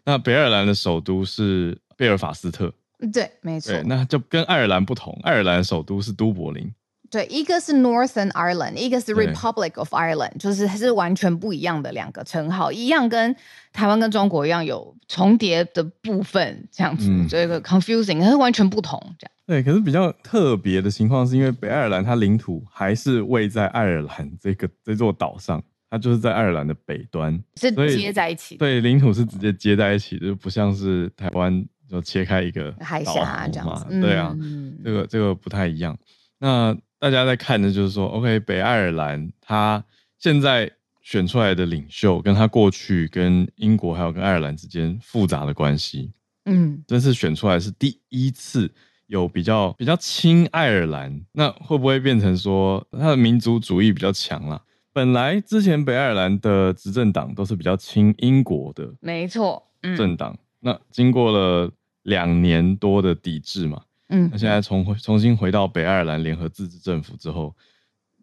[0.04, 2.72] 那北爱尔兰的首都是贝尔法斯特。
[3.12, 3.74] 对，没错。
[3.84, 6.72] 那就跟爱尔兰不同，爱尔兰首都是都柏林。
[7.14, 13.36] 对，一个是 Northern Ireland，一个是 Republic of Ireland，就是还是完全不一样的两个称号，一样跟
[13.72, 19.30] 台湾跟中国一样有重叠的部分，这样子，嗯、这个 confusing，它是完全不同这样。
[19.46, 28.56] 对，可是比较特别的情况是因为北爱尔兰它领土还是位在爱尔兰这个这座岛上，它就是在爱尔兰的北端，是接在一起。
[28.56, 34.00] 对，领土是直接接在一起的，就不像是台湾就切开一个海峡这样子。
[34.00, 35.96] 对啊，嗯、这个这个不太一样。
[36.40, 39.84] 那大家在看的就是说，OK，北爱尔兰他
[40.18, 46.10] 现在选出来的领袖，跟他过去跟英国还有跟爱尔兰之间复杂的关系，
[46.46, 48.72] 嗯，这次选出来是第一次
[49.06, 54.62] 有比较比较亲爱尔兰，那会不会变成说他的民族主义比较强了？
[54.94, 59.62] 本来之前北爱尔兰的执政党都是比较亲英国的，没错，
[59.94, 60.34] 政党。
[60.60, 61.70] 那经过了
[62.04, 63.82] 两年多的抵制嘛，
[64.14, 67.54] 嗯，那现在重重新回到北爱尔兰联合自治政府之后。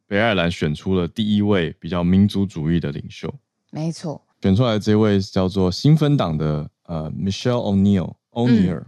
[0.08, 3.34] 北爱尔兰选出了第一位比较民族主义的领袖，
[3.70, 8.86] 没错，选出来这位叫做新芬党的呃 Michelle O'Neill O'Neill，、嗯、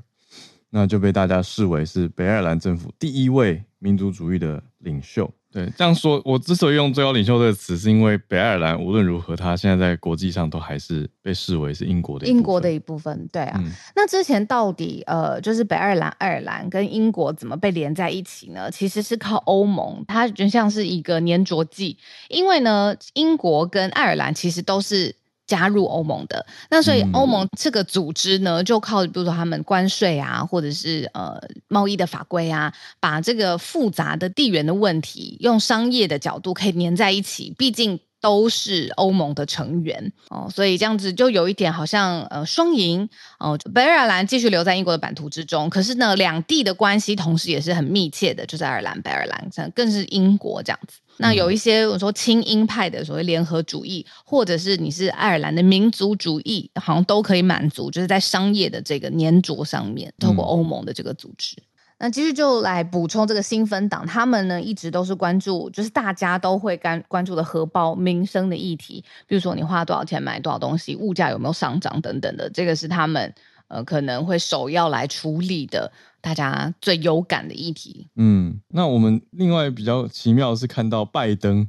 [0.70, 5.34] 那就被大家视为是北爱尔兰政府第一位民族主义的领袖。
[5.54, 13.30] 对，这样说，我之所以用最高领袖这个词，是因为北爱尔兰无论如何，它现在在国际上都还是被视为是英国的英国的一部分。
[13.32, 18.72] 对啊，嗯、那之前到底呃，就是北爱尔兰、爱尔兰跟英国怎么被连在一起呢？
[18.72, 21.98] 其实是靠欧盟，它就像是一个粘着剂。
[22.30, 25.16] 因为呢，英国跟爱尔兰其实都是。
[25.46, 37.54] 加入欧盟的，那所以欧盟这个组织呢，就靠比如说他们关税啊，或者是呃贸易的法规啊，把这个复杂的地缘的问题，用商业的角度可以粘在一起。
[37.58, 43.60] 毕竟都是欧盟的成员哦，所以这样子就有一点好像呃双赢哦。
[43.74, 51.00] 北爱尔兰继续留在英国的版图之中，可是呢，两地的关系同时也是很密切的，就是爱尔兰、北爱尔兰，更是英国这样子。
[51.18, 61.56] 那有一些我说亲英派的所谓联合主义，或者是你是爱尔兰的民族主义，好像都可以满足，就是在商业的这个粘着上面，透过欧盟的这个组织。
[61.58, 61.64] 嗯、
[62.00, 73.34] 那继续就来补充这个新芬党，他们呢一直都是关注，就是大家都会关关注的荷包民生的议题，比如说你花多少钱买多少东西，物价有没有上涨等等的，这个是他们
[73.68, 75.92] 呃可能会首要来处理的。
[76.22, 81.68] 大家最有感的议题，嗯，那我们另外比较奇妙的是看到拜登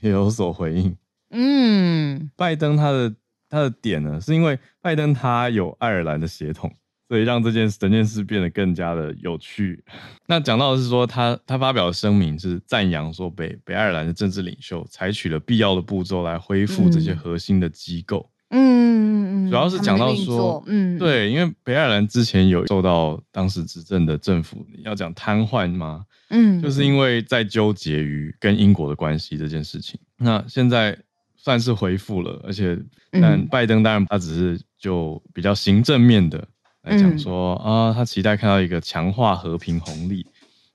[0.00, 0.96] 也有所回应，
[1.30, 3.14] 嗯，拜登他的
[3.48, 6.68] 他的点呢，是因为拜登他有爱尔兰的血统，
[7.08, 9.84] 所以让这件事整件事变得更加的有趣。
[10.26, 18.28] 那讲到的是说，他他发表的声明是赞扬说北北爱尔兰的政治领袖采取了必要的步骤来恢复这些核心的机构。
[18.28, 26.04] 嗯嗯，主要是讲到说，嗯，对，因为北爱尔兰之前有受到当时执政的政府要讲瘫痪吗？
[26.30, 29.98] 嗯，就是因为在纠结于跟英国的关系这件事情。
[30.16, 30.96] 那现在
[31.36, 32.78] 算是恢复了，而且
[33.10, 36.46] 但拜登当然他只是就比较行政面的
[36.82, 40.26] 来讲说啊，他期待看到一个强化和平红利。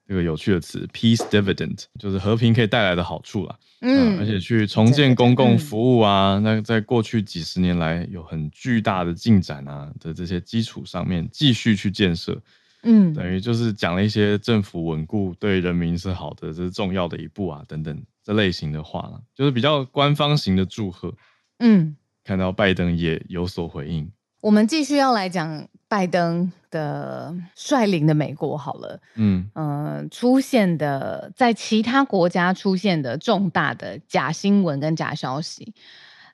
[0.08, 3.58] 这个有趣的词，peace dividend，就是和平可以带来的好处啦。
[3.82, 12.40] 嗯，而且去重建公共服务啊，嗯、那在过去几十年来有很巨大的进展啊的这些基础上面继续去建设。
[12.84, 21.14] 嗯，等于就是讲了一些政府稳固对人民是好的，这是重要的一步啊，等等这类型的话啦，就是比较官方型的祝贺。
[21.60, 24.12] 嗯，看到拜登也有所回应。
[24.42, 35.74] 我们继续要来讲拜登的率领的美国好了，嗯呃，出现的在其他国家出现的重大的假新闻跟假消息，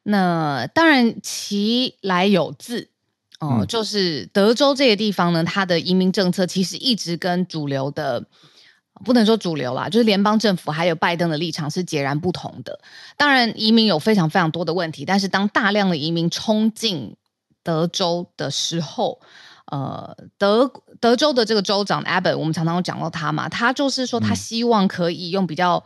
[0.04, 2.89] 那当然其来有自
[3.39, 8.26] 哦，呃嗯、就是德州这个地方呢，它的移民政策其实一直跟主流的
[9.04, 12.80] 不能说主流啦，就是联邦政府还有拜登的立场是截然不同的。
[13.17, 17.15] 当然，移民有非常非常多的问题，但是当大量的移民冲进
[17.68, 19.20] 德州的时候，
[19.66, 25.84] 呃，德德州的这个州长 Abbott，我们常常有讲到他嘛，他就是说他希望可以用比较，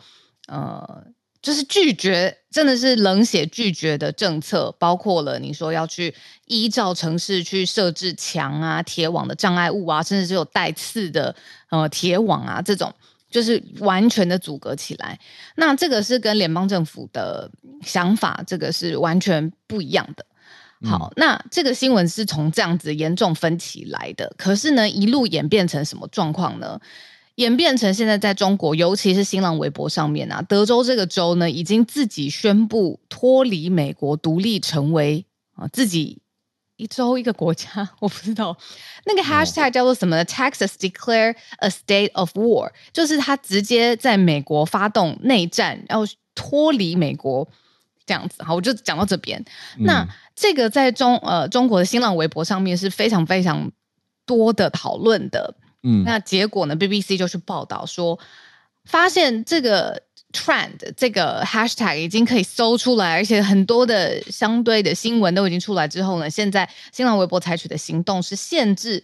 [0.48, 1.04] 呃，
[1.42, 6.14] 就是拒绝，真的是冷血拒绝的政策，包括了你说要去
[6.46, 11.36] 依照城市去设置墙啊、铁网的障碍物啊，甚至是有带刺的
[11.72, 12.94] 呃铁网啊，这种
[13.32, 15.20] 就是完全的阻隔起来。
[15.56, 17.50] 那这个是跟联邦政府的
[17.84, 20.24] 想法，这个是完全不一样的。
[20.84, 26.80] 好，那这个新闻是从这样子严重分歧来的，可是呢，一路演变成什么状况呢？
[27.36, 35.24] 演变成现在在中国，尤其是新浪微博上面啊，德州这个州呢，已经自己宣布脱离美国，独立成为
[35.56, 36.20] 啊自己
[36.78, 37.90] 一州一个国家。
[38.00, 38.58] 我不知道
[39.06, 47.48] 那个 hashtag 叫做什么呢？Texas declare a state of war，就是他直接在美国发动内战，然后脱离美国。
[48.04, 49.40] 这样子，好，我就讲到这边。
[49.78, 50.06] 嗯、那
[50.42, 53.72] 这个在中呃中国的新浪微博上面是非常非常
[54.26, 55.54] 多的讨论的。
[55.84, 58.18] 嗯，那结果呢，BBC 就去报道说，
[58.86, 60.02] 发现这个
[60.34, 69.04] trend 这个 hashtag 已经可以搜出来，而且很多的相对的新闻都已经出来之后呢，现在新浪微博采取的行动是限制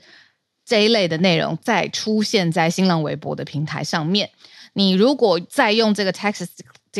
[0.65, 4.31] 这一类的内容再出现在新浪微博的平台上面。
[4.73, 6.47] 你如果再用这个 Texas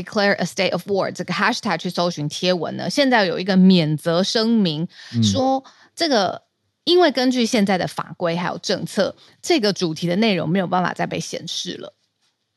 [0.01, 5.63] declare a state of war 这个 hashtag 去搜寻贴文呢，现在有一个免责声明，嗯、说
[5.95, 6.43] 这个
[6.83, 11.93] 因为根据现在的法规还有政策，这个主题的内容没有办法再被显示了。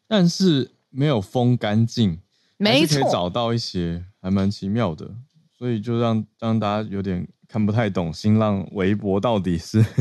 [0.07, 2.20] 但是没有封干净，
[2.57, 5.11] 没错，可以找到一些还蛮奇妙的，
[5.57, 9.85] 所以就让让大家有点看不太懂新浪微博到底是。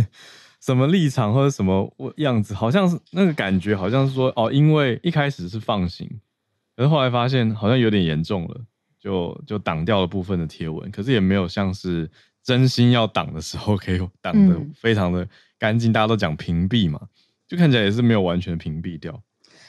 [0.62, 6.06] 什么立场或者什么样子，好像是那个感觉，好像是说哦，因为一开始是放行，
[6.80, 8.56] 可是后来发现好像有点严重了，
[8.98, 12.10] 就就挡掉了部分的贴文，可是也没有像是
[12.42, 16.98] 真心要挡的时候可以 挡得非常的干净，嗯、大家都讲屏蔽嘛，
[17.50, 19.22] 就看起来也是没有完全屏蔽掉。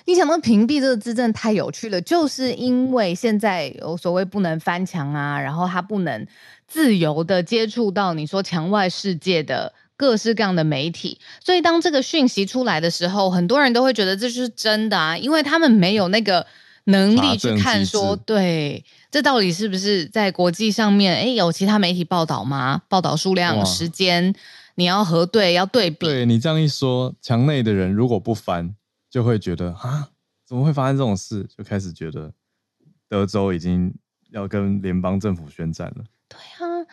[0.07, 6.25] 你想到屏蔽这个字真的太有趣了，就是因为现在有所谓不能翻墙啊，然后它不能
[6.68, 9.75] 自由的接触到你说墙外世界的。
[9.96, 16.46] 各式各样的媒体，所以当这个讯息出来的时候，很多人都会觉得这就是真的啊，因为他们没有那个
[16.90, 22.83] 能力去看说，对，这到底是不是在国际上面，哎，有其他媒体报道吗？
[22.88, 24.35] 报道数量、时间，
[24.74, 26.07] 你要核对，要对比。
[26.07, 28.74] 对，你这样一说，墙内的人如果不翻，
[29.11, 30.09] 就会觉得啊，
[30.46, 31.48] 怎么会发生这种事？
[31.57, 32.33] 就开始觉得
[33.09, 33.94] 德州已经
[34.31, 36.05] 要跟联邦政府宣战了。
[36.29, 36.87] 对啊。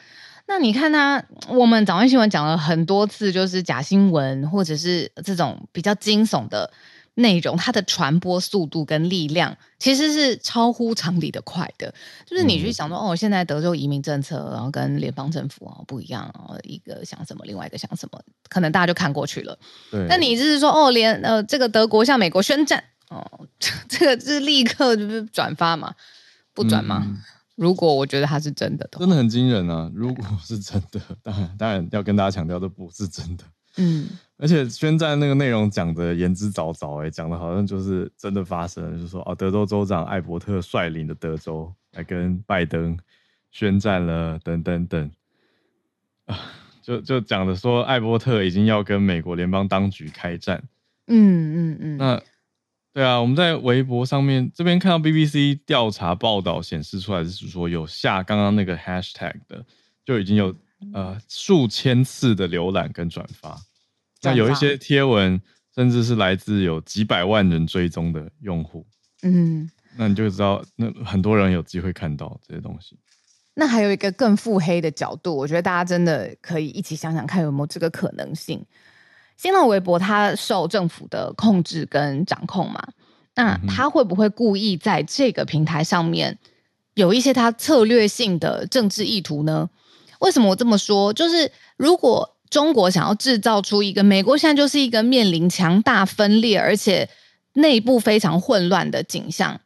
[0.49, 6.71] 那你看他，我们早安新闻讲了很多次，就是假新闻或者是这种比较惊悚的
[7.17, 11.93] 内容，它的传播速度跟力量其实是超乎常理的快的。
[12.25, 19.57] 就是你去想说，嗯、哦，现在德州移民政策，然后跟联邦政府哦不一样哦，一个想什么，另外一个想什么，可能大家就看过去了。
[19.91, 20.05] 对。
[20.07, 23.47] 那你就是说，哦，连呃这个德国向美国宣战，哦，
[23.87, 25.93] 这个是立刻就是转发嘛？
[26.53, 27.03] 不转吗？
[27.05, 27.17] 嗯
[27.57, 29.89] 如果我觉得它是真的的，真的很惊人啊！
[29.95, 33.43] 如果是真的，当然当然要跟大家强调，这不是真的。
[33.77, 42.97] 嗯，而且宣战那个内容讲的言之凿凿，哎，讲的好像就是真的发生了，就是说哦，德州州长艾伯特率领的德州来跟拜登
[43.51, 45.11] 宣战了，等等等，
[46.25, 46.39] 啊，
[46.81, 50.63] 就就讲的说艾伯特已经要跟美国联邦当局开战。
[51.07, 52.21] 嗯嗯嗯，嗯那。
[52.93, 59.63] 对啊，我们在微博上面这边看到 BBC 调查报道显示出来的是说，有下刚刚那个 hashtag 的
[60.03, 60.55] 就已经有
[60.93, 63.55] 呃数千次的浏览跟转发，
[64.21, 65.41] 那有一些贴文
[65.75, 68.85] 甚至是来自有几百万人追踪的用户，
[69.21, 72.97] 嗯，那你就知道那很多人有机会看到这些东西。
[73.53, 78.63] 那还有一个更腹黑的角度，我觉得大家真的可以一起想想看有没有这个可能性。
[79.35, 82.87] 新浪微博它受政府的控制跟掌控嘛，
[83.35, 86.37] 那他会不会故意在这个平台上面
[86.95, 89.69] 有一些他策略性的政治意图呢？
[90.19, 91.13] 为什么我这么说？
[91.13, 97.09] 就是如果中国想要制造出一个美国现在就是一个面临强大分裂，而且
[97.53, 99.59] 内部非常混乱的景象。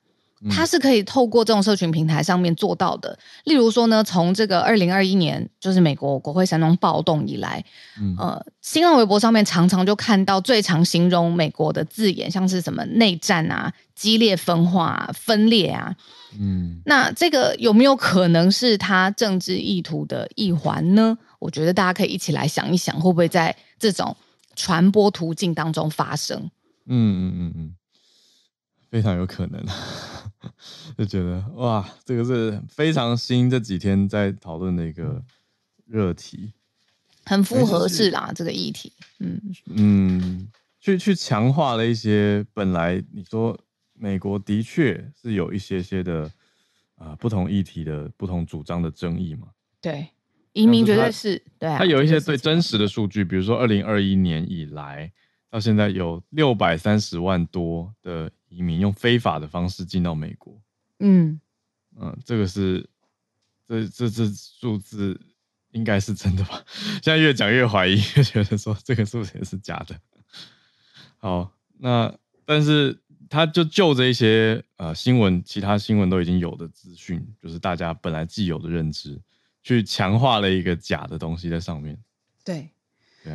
[0.49, 3.17] 它是可以透过这种社群平台上面做到的。
[3.43, 7.63] 例如说呢，从这个二零二一年，就是美国国会山庄暴动以来，
[7.99, 15.95] 嗯、呃，新浪微博上面常常就看到最常形容美国的字眼，像是什么内战啊、激烈分化、啊、分裂啊。
[16.39, 21.17] 嗯，那这个有没有可能是他政治意图的一环呢？
[21.39, 24.15] 我觉得大家可以一起来想一想，会不会在这种
[24.55, 26.49] 传播途径当中发生？
[26.87, 27.75] 嗯嗯嗯嗯，
[28.91, 29.65] 非常有可能。
[30.97, 35.23] 就觉得哇，这个是非常新，这几天在讨论的一个
[35.85, 36.51] 热题，
[37.25, 40.47] 很符合式啦，这个议题，嗯嗯，
[40.79, 43.57] 去去强化了一些本来你说
[43.93, 46.23] 美国的确是有一些些的
[46.95, 49.47] 啊、呃、不同议题的不同主张的争议嘛，
[49.79, 50.07] 对，
[50.53, 55.11] 移民绝对是对啊，它有一些最真实的数据，比如说二零二一年以来
[55.49, 58.31] 到现在有六百三十万多的。
[58.51, 60.61] 移民用非法的方式进到美国，
[60.99, 61.39] 嗯
[61.95, 62.85] 嗯，这个是
[63.65, 65.19] 这这这数字
[65.71, 66.61] 应该是真的吧？
[67.01, 69.97] 现在越讲越怀疑，越觉得说这个数字也是假的。
[71.17, 79.17] 好，那但是他就就着一些呃新闻，其他新闻都已经有的资讯，就是大家本来既有的认知，
[79.63, 81.97] 去强化了一个假的东西在上面。
[82.43, 82.69] 对。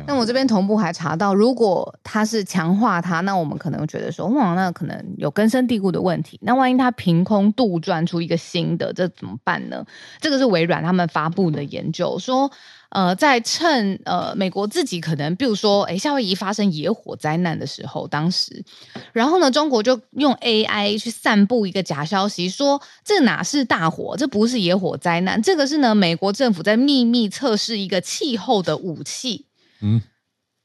[0.05, 6.37] 那我这边同步还查到，如果他是强化它，那我们可能觉得说，哇，那可能有根深蒂固的问题。
[6.43, 9.85] 那万一他凭空杜撰出一个新的，这怎么办呢？
[10.19, 12.51] 这个是微软他们发布的研究说，
[12.89, 18.65] 呃，在趁呃美国自己可能，比如说，哎，夏威夷发生野火灾难的时候，当时，
[19.13, 29.46] 然后呢，中国就用 AI 去散布一个假消息，说这哪是大火，这不是野火灾难，这个是呢美国政府在秘密测试一个气候的武器。
[29.81, 30.01] 嗯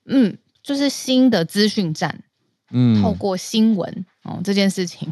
[0.05, 2.25] 嗯，就是新的资讯站，
[2.71, 5.11] 嗯，透过新闻哦这件事情，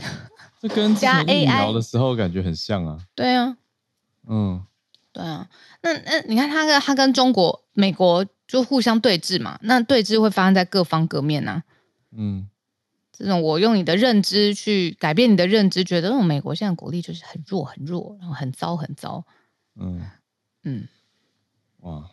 [0.61, 2.98] 这跟加 AI 的时候感觉很像啊。
[3.14, 3.57] 对啊，
[4.28, 4.64] 嗯，
[5.12, 5.48] 对啊。
[5.82, 9.59] 那那你看他跟他跟中国、美国就互相对峙嘛？
[9.62, 11.62] 那对峙会发生在各方各面啊。
[12.12, 12.48] 嗯，
[13.12, 19.24] 这种我用你的认知去改变你的认知，觉得那种美国现在国力就是很弱、很弱，然后很糟、很糟。
[19.76, 20.03] 嗯
[20.64, 20.88] 嗯，
[21.78, 22.11] 哇，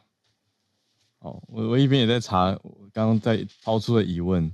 [1.20, 2.52] 好，我我一边也在查，
[2.94, 4.52] 刚刚在抛出的疑问。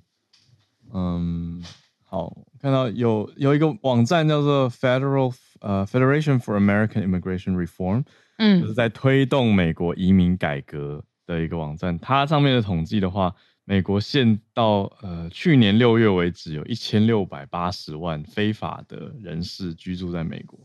[0.93, 1.63] 嗯，
[2.03, 8.03] 好，看到有有一个网站叫做 Federal 呃、uh, Federation for American Immigration Reform，
[8.37, 11.97] 嗯，就是在推动美国移民改革的一个网站。
[11.99, 13.33] 它上面的统计的话，
[13.65, 20.59] 美国现到呃去年六月为止，有一千六百八十万非法的人士居住在美国。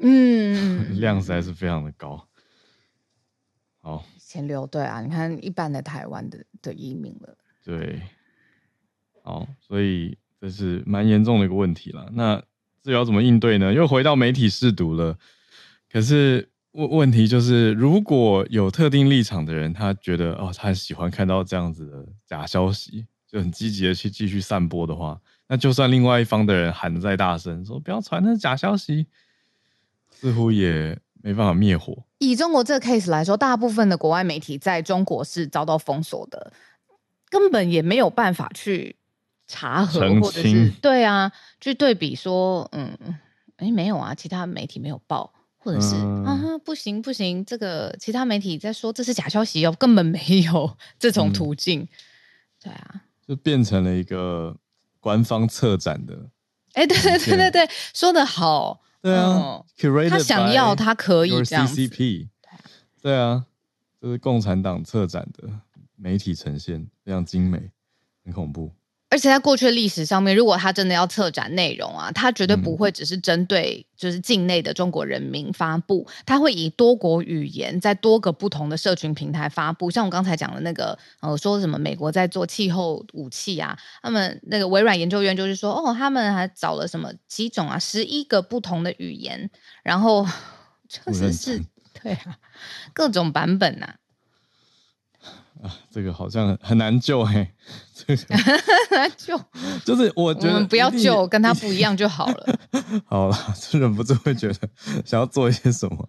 [0.00, 2.28] 嗯， 量实在是非常的高。
[3.80, 7.36] 好，前流，对啊，你看一般的台湾的的移民了。
[7.62, 8.00] 对。
[9.22, 12.08] 好，所以这是蛮严重的一个问题了。
[12.14, 12.42] 那
[12.82, 13.72] 这要怎么应对呢？
[13.72, 15.16] 又回到媒体试读了。
[15.88, 29.06] 可是问问题就是，如果有特定立场的人，他觉得哦，他喜欢看到这样子的假消息，就很积极的去继续散播的话，那就算另外一方的人喊得再大声，说不要传那是假消息，
[30.10, 31.96] 似乎也没办法灭火。
[32.18, 36.52] 以中国这个 case 来说，大部分的国外媒体在中国是遭到封锁的，
[37.30, 38.96] 根本也没有办法去。
[39.48, 42.96] 查核或者是对啊，去对比说，嗯，
[43.56, 51.88] 哎，没有啊，其他媒体没有报，或者是、嗯、啊，不行不行，这个其他媒体在说这是假消息哦，根本没有这种途径，嗯、
[52.62, 54.56] 对啊，就变成了一个
[55.00, 56.30] 官方策展的，
[56.72, 62.58] 哎，对对对对对，说的好，对啊，嗯、他想要他可以这样 CCP，对啊，
[63.02, 63.44] 对啊，
[64.00, 65.48] 这是共产党策展的
[65.96, 67.70] 媒体呈现，非常精美，
[68.24, 68.72] 很恐怖。
[69.12, 79.90] 而且在过去的历史上面，如果他真的要策展内容啊，他绝对不会只是针对就是境内的中国人民发布，他会以多国语言在多个不同的社群平台发布。
[79.90, 89.50] 像我刚才讲的那个，呃，说什么美国在做气候武器啊，他们那个微软研究院就是说，哦，他们还找了什么几种啊，十一个不同的语言，
[89.82, 90.26] 然后
[90.88, 91.62] 确实是
[92.02, 92.38] 对啊，
[92.94, 93.94] 各种版本呐、啊。
[95.62, 97.54] 啊，这个好像很难救哎，
[97.94, 98.22] 这个
[98.90, 99.40] 难救，
[99.86, 102.58] 就是我觉得我们不要救，跟他不一样就好了。
[103.06, 103.36] 好了，
[103.70, 104.54] 就忍不住会觉得
[105.04, 106.08] 想要做一些什么，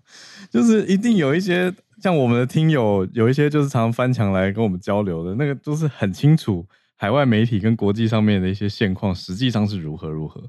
[0.50, 10.42] 就是一定有一些像我们的听友，有一些就是常常翻墙来跟我们交流的那个，都是很清楚海外媒体跟国际上面的一些现况，实际上是如何如何，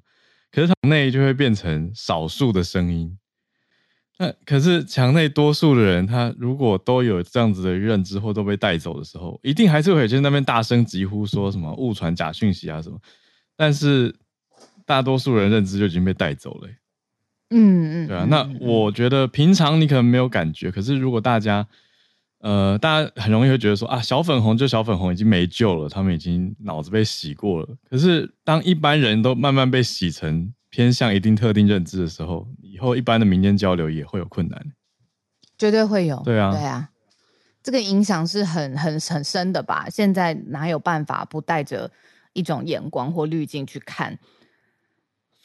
[0.50, 3.18] 可是场内就会变成少数的声音。
[4.24, 12.98] 那可是墙内多数的人，他如果都有这样子的认知或都被带走的时候，一定还是会有些那边大声疾呼说什么误传假讯息啊什么。
[13.56, 14.14] 但是
[14.86, 16.68] 大多数人认知就已经被带走了。
[17.50, 18.26] 嗯嗯，对啊。
[18.30, 21.66] 那我觉得平常你可能没有感觉，可是如果大家
[22.38, 27.68] 呃，大家很容易会觉得说啊，小粉红就小粉红已经没救了，他们已经脑子被洗过了。
[27.90, 30.53] 可是当一般人都慢慢被洗成。
[30.74, 34.72] 偏向一定特定认知的时候，以后一般的民间交流也会有困难，
[35.56, 36.20] 绝对会有。
[36.24, 36.90] 对啊，对啊，
[37.62, 39.86] 这个影响是很很很深的吧？
[39.88, 41.92] 现在哪有办法不带着
[42.32, 44.18] 一种眼光或滤镜去看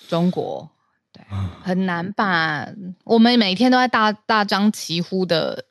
[0.07, 0.71] 中国？
[1.13, 1.23] 对，
[1.61, 2.67] 很难吧？
[3.03, 5.63] 我们每天都在大大张旗呼的，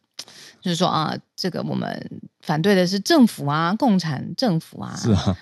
[0.61, 5.37] 就是说啊，这个我们反对的是政府啊，共产政府啊，是啊，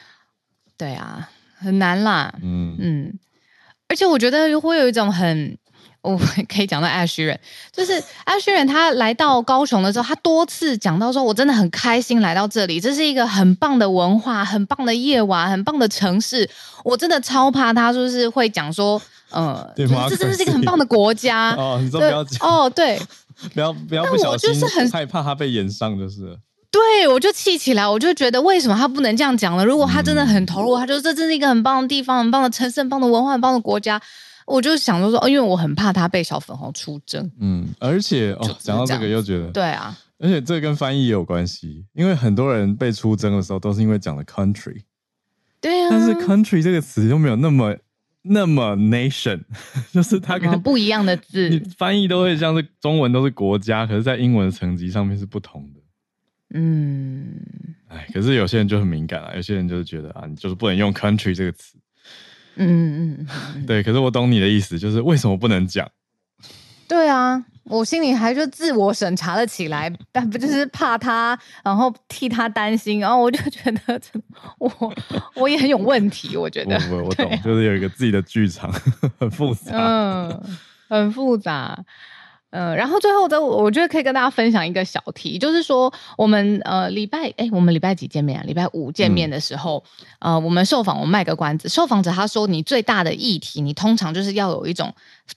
[0.79, 2.35] 对啊，很难啦。
[2.41, 3.19] 嗯嗯。
[3.89, 5.57] 而且我觉得会有一种很，
[6.03, 6.17] 我
[6.49, 7.39] 可以讲到艾希伦，
[7.73, 16.49] 就是艾希伦他来到高雄的时候，他多次讲到说，我真的很开心来到这里，这是一个很棒的文化，很棒的夜晚，很棒的城市。
[16.85, 21.79] 我真的超怕他就是会讲说，呃，这真的是一个很棒的国家哦。
[21.83, 23.01] 你说不要讲哦，对，
[23.55, 26.37] 不要不要不小心，就是很害怕他被演上，就是。
[26.77, 29.65] 对，我就气起来，我就觉得为什么他不能这样讲呢？
[29.65, 34.01] 如果他真的很投入，他就说这真是一个很棒的地方，很棒的城市，很棒的文化，很棒的国家。
[34.47, 37.31] 我就想说说，哦，因为我很怕他被小粉红出征。
[37.41, 44.83] 嗯，而且哦，讲到这个又觉得，对啊，而且这跟翻译也有关系，因为很多人被出征的时候都是因为讲的 country，
[45.61, 47.75] 对啊，但是 country 这个词又没有那么
[48.23, 49.41] 那么 nation，
[49.93, 55.81] 就是它跟不一样的字，你翻译都会像是中文都是国家，可是在英文的层级上面是不同的。
[56.55, 57.37] 嗯，
[57.89, 61.77] 哎，可是有些人就很敏感啊，有些人就是觉得啊，你就是不能用 country 这个词。
[62.57, 63.27] 嗯嗯
[63.57, 63.83] 嗯，对。
[63.83, 65.91] 可是我懂你的意思，就是为什么不能讲？
[66.89, 74.01] 对啊，我心里还就自我审查了起来，但不就是怕他，然后替他担心，然后我就觉得
[74.59, 74.95] 我
[75.35, 78.73] 我也很有问题，我觉得我 懂，啊、就是有一个自己的剧场，
[79.19, 80.43] 很复杂，嗯，
[80.89, 81.77] 很复杂。
[82.57, 88.45] 嗯，然后最后的，我觉得可以跟大家分享一个小题，就是说我们呃礼拜哎，我们礼拜几见面啊？
[88.47, 89.85] 礼拜五见面的时候，
[90.21, 94.91] 嗯、呃，我们受访，我们卖个关子，受访者他说，你最大的议题，你通常就是要有一种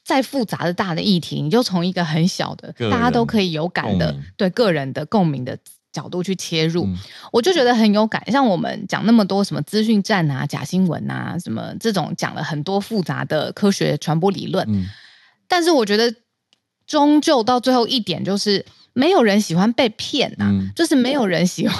[0.05, 5.57] 再复杂的大的议题，你就从一个很小的大家都可以有感的，对个人的共鸣的
[5.91, 6.95] 角度去切入，嗯、
[7.33, 8.23] 我就觉得很有感。
[8.31, 14.85] 像我们讲那么多什么资讯站啊、假新闻啊，什么这种讲了很多复杂的科学传播理论，嗯、
[15.49, 16.15] 但是我觉得。
[16.89, 21.77] 终究到最后一点，就是没有人喜欢被骗呐、啊，嗯、就是没有人喜欢，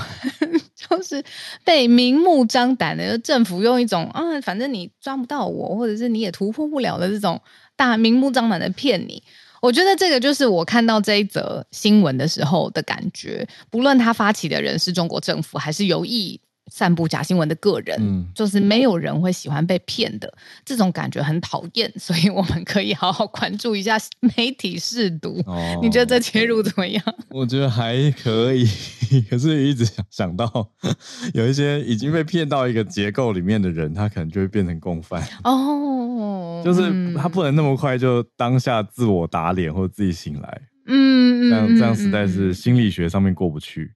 [0.75, 1.23] 就是
[1.65, 7.41] 被明目张胆的政府用一种啊，反正你抓不到我，或者是你也突破不了的这种
[7.75, 9.23] 大明目张胆的骗你。
[9.61, 16.39] 我觉得这个就是我看到这一则新闻的时候的感觉，不论他发起的人是中国政府还是有意。
[16.69, 20.31] 散布假新闻的个人，嗯，就是没有人会喜欢被骗的，
[20.63, 23.97] 这种感觉很讨厌，所以我们可以好好关注一下
[24.37, 25.41] 媒体试读。
[25.45, 27.03] 哦，你觉得这切入怎么样？
[27.29, 28.65] 我觉得还可以，
[29.29, 30.71] 可是一直想想到
[31.33, 35.21] 有一些已经被骗到一个结构里面的人，他可能就会变成共犯。
[35.43, 40.61] 哦，就是他不能那么快就当下自我打脸或者自己醒来。
[40.87, 43.93] 嗯，这样这样实在是心理学上面过不去，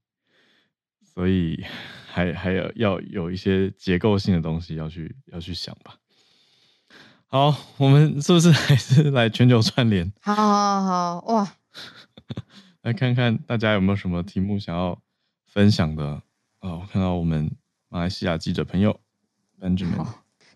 [1.13, 1.63] 所以。
[2.13, 5.95] 还还有要有一些结构性的东西要去要去想吧。
[7.25, 10.13] 好，我们是不是 还是来全球串联？
[10.21, 11.55] 好，好，好，哇！
[12.83, 15.01] 来看看大家有没有什么题目想要
[15.47, 16.21] 分享的
[16.59, 16.75] 啊？
[16.75, 17.49] 我看到我们
[17.89, 18.99] 马来西亚记者朋友
[19.59, 20.05] Benjamin，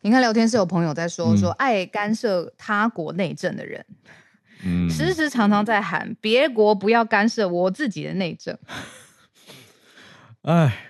[0.02, 3.84] 你看聊天室有朋友在说、嗯、说爱干涉他国内政的人，
[4.64, 8.56] 嗯，时时常常在喊别国不要干涉我自己的内政。
[10.44, 10.84] 哎。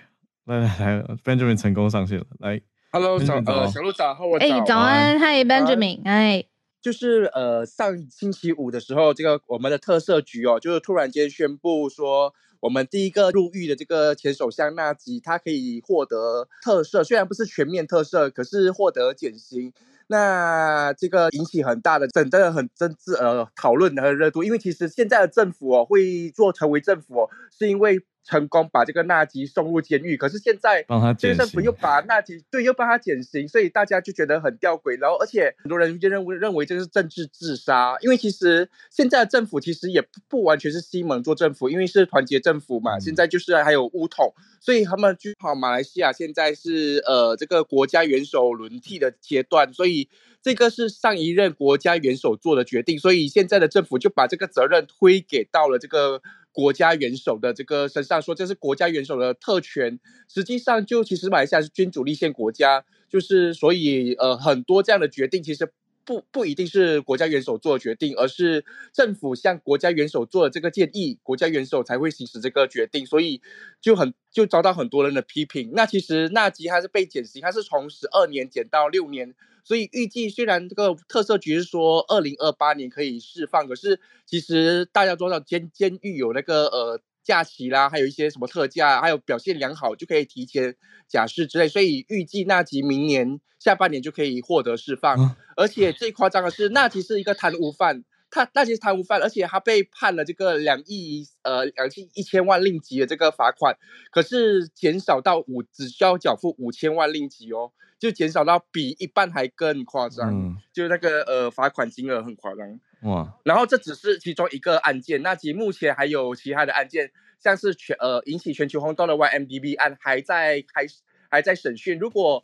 [0.48, 2.24] 来来来，Benjamin 成功上线了。
[2.38, 2.58] 来
[2.90, 4.46] ，Hello，早呃，小鹿早，和我早。
[4.46, 6.42] 哎，早安，嗨，Benjamin，哎，
[6.80, 19.74] 就是呃，上星期五的时候，这个我们的特赦局哦，就是突然间宣布说，我们第一个入狱的这个前首相纳吉，他可以获得特赦，虽然不是全面特赦，可是获得减刑。
[20.06, 28.00] 那这个引起很大的、整个很政治呃讨论和热度，因为其实现在的政府哦，会做成为政府哦，是因为。
[28.28, 30.84] 成功把这个纳吉送入监狱，可是现在
[31.18, 34.98] 这个政府又把纳吉对又帮他减刑，所以大家就觉得很吊诡。
[35.00, 42.98] 然后而且很多人就认为认为这是政治自杀，因为其实现在的政府其实也不不完全是西蒙做政府，因为是团结政府嘛。
[43.00, 50.10] 现在就是还有乌统，所以他们就好马来西亚现在是呃这个国家元首轮替的阶段，所以
[50.42, 56.20] 这个是上一任国家元首做的决定，所以现在的政府就把这个责任推给到了这个。
[56.58, 60.00] 国家元首的这个身上说，这是国家元首的特权。
[60.26, 65.70] 实际上，就其实马来西亚是君主立宪国家，就是所以呃很多这样的决定其实
[66.04, 73.40] 不不一定是国家元首做的决定，而是政府向国家元首做的这个建议，国家元首才会行使这个决定，所以
[73.80, 75.70] 就很就遭到很多人的批评。
[75.74, 79.32] 那其实纳吉他是被减刑，他是从十二年减到六年。
[79.68, 90.74] 所以预计，虽然这个特色局是说二零二八年可以释放，可是其实大家都知道监监狱有那个呃假期啦，还有一些什么特价，还有表现良好就可以提前
[91.06, 91.68] 假释之类。
[91.68, 95.20] 所以预计纳吉明年下半年就可以获得释放。
[95.20, 103.76] 嗯、而且最夸张的是，纳吉是一个贪污犯，他纳吉是贪污犯，而且他被判了这个两亿呃两亿一千万令吉的这个罚款，
[104.10, 107.72] 可是减少到五，只需要缴付五千万令吉哦。
[107.98, 113.34] 就减少到比一半还更夸张，嗯、就那个呃罚款金额很夸张哇。
[113.42, 121.98] 然后这只是其中一个案件，那其实目前还有其他的案件，像是全呃引起全球轰动的 YMDB 案还在开始还在审讯。
[121.98, 122.38] 如果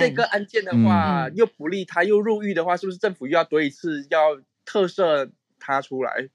[0.00, 5.30] 这个案件的话又不利他又入狱的话，是不是政府又要多一次要特赦
[5.60, 6.28] 他出来？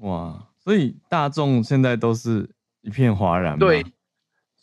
[0.00, 0.48] 哇！
[0.58, 2.50] 所以大众现在都是
[2.80, 3.84] 一片哗然，对，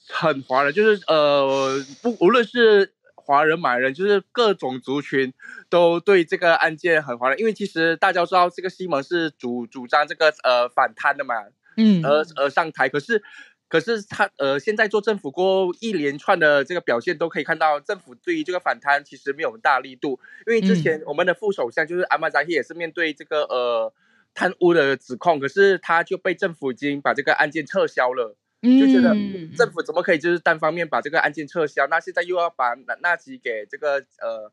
[0.09, 2.94] 很哗然，就是呃不无论是。
[3.25, 5.33] 华人、马来人就是各种族群
[5.69, 11.33] 都对这个案件很怀疑，因为其实大家知道这个西蒙是主主张这个呃反贪的嘛，
[11.75, 13.23] 嗯，而而上台，可是
[13.67, 23.91] 可是他呃现在做政府过后一连串的这个表现都可以看到，政府对于这个反贪其实没有很大力度，因为之前我们的副首相就是阿马扎希也是面对这个呃
[24.33, 28.37] 贪污的指控，可是他就被政府已经把这个案件撤销了。
[28.65, 29.15] 就觉得
[29.55, 31.85] 政府怎么可以就是单方面把这个案件撤销？
[31.87, 34.51] 那现在又要把纳吉给这个呃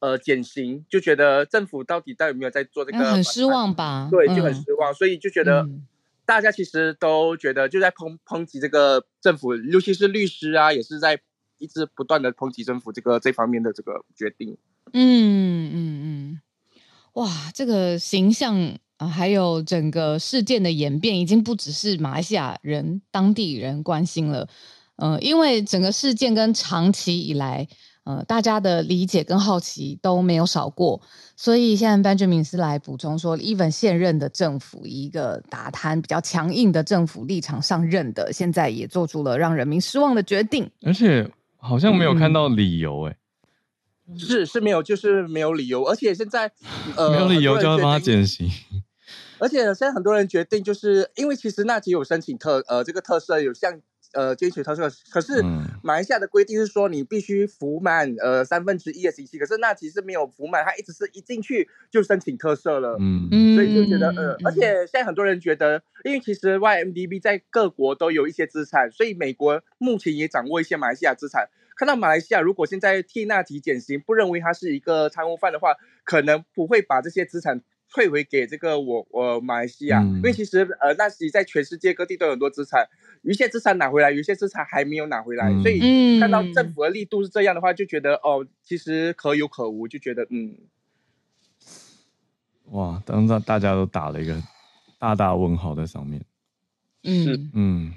[0.00, 4.08] 呃减刑，就觉得政府到底到底有没有在做这个，很失望吧？
[4.10, 5.66] 对，就很失望，嗯、所以就觉得
[6.24, 11.20] 大家其实都觉得就在抨抨击这个政府，尤其是律师啊，也是在
[11.58, 14.56] 一直不断的抨击政府这个这方面的这个决定。
[14.92, 16.40] 嗯嗯嗯，
[17.14, 18.78] 哇，这个形象。
[19.04, 24.48] 啊，还有整个事件的演变，已经不只是马来西亚人、当地人关心了。
[24.96, 27.66] 呃，因为整个事件跟长期以来，
[28.04, 31.00] 呃，大家的理解跟好奇都没有少过，
[31.36, 43.16] 所以现在 Benjamin 是来补充说，even 现任的政府一个打贪比较强硬的政府立场上任的，现在也做出了让人民失望的决定，而且好像没有看到理由诶、欸。
[44.18, 46.52] 是是没有，就是没有理由，而且现在
[46.94, 48.48] 呃没有理由就要帮他减刑，
[49.44, 53.78] 而且现在很多人决定，就是因为其实纳吉有申请特呃这个特赦，有像
[54.14, 55.42] 呃捐血特赦，可是
[55.82, 63.28] 马来西亚的规定是说你必须服满呃三分之一的刑期，可是纳吉是没有服满，他一直是一进去就申请特赦了，嗯。
[63.30, 71.50] 嗯，所以就觉得呃，而且现在很多人觉得，因为其实 YMDB 在各国都有一些资产，所以美国目前也掌握一些马来西亚资产。
[71.76, 75.74] 看到马来西亚，如果现在替纳吉减刑，不认为他是一个贪污犯的话，
[76.04, 77.62] 可能不会把这些资产
[77.94, 82.88] 退回给这个我我马来西亚，嗯、因为其实呃纳吉在全世界各地都有很多资产，
[83.22, 90.56] 有一些资产拿回来，有一些资产还没有拿回来，嗯、所以看到政府的力度是这样的话，就觉得哦，其实可有可无，就觉得嗯，
[92.72, 94.42] 哇，当时大家都打了一个
[94.98, 96.20] 大大问号在上面，
[97.04, 97.50] 嗯。
[97.54, 97.92] 嗯。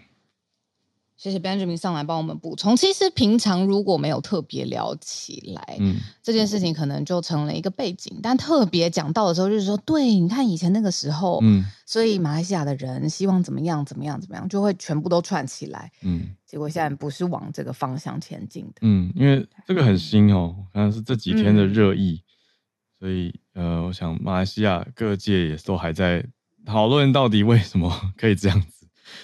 [1.17, 2.77] 谢谢 Benjamin 上来帮我们补充。
[2.77, 8.19] 其实平常如果没有特别聊起来，嗯，这件事情可能就成了一个背景。
[8.21, 16.29] 但特别讲到的时候，就是说，对，你看以前那个时候，嗯，所以马来西亚的人希望怎么样，怎么样，怎么样，就会全部都串起来，嗯。
[16.45, 26.23] 结果现在不是往这个方向前进的，嗯，因为这个很新哦，可能是这几天的热议，嗯、所以呃，我想马来西亚各界也都还在
[26.65, 28.76] 讨论到底为什么可以这样子。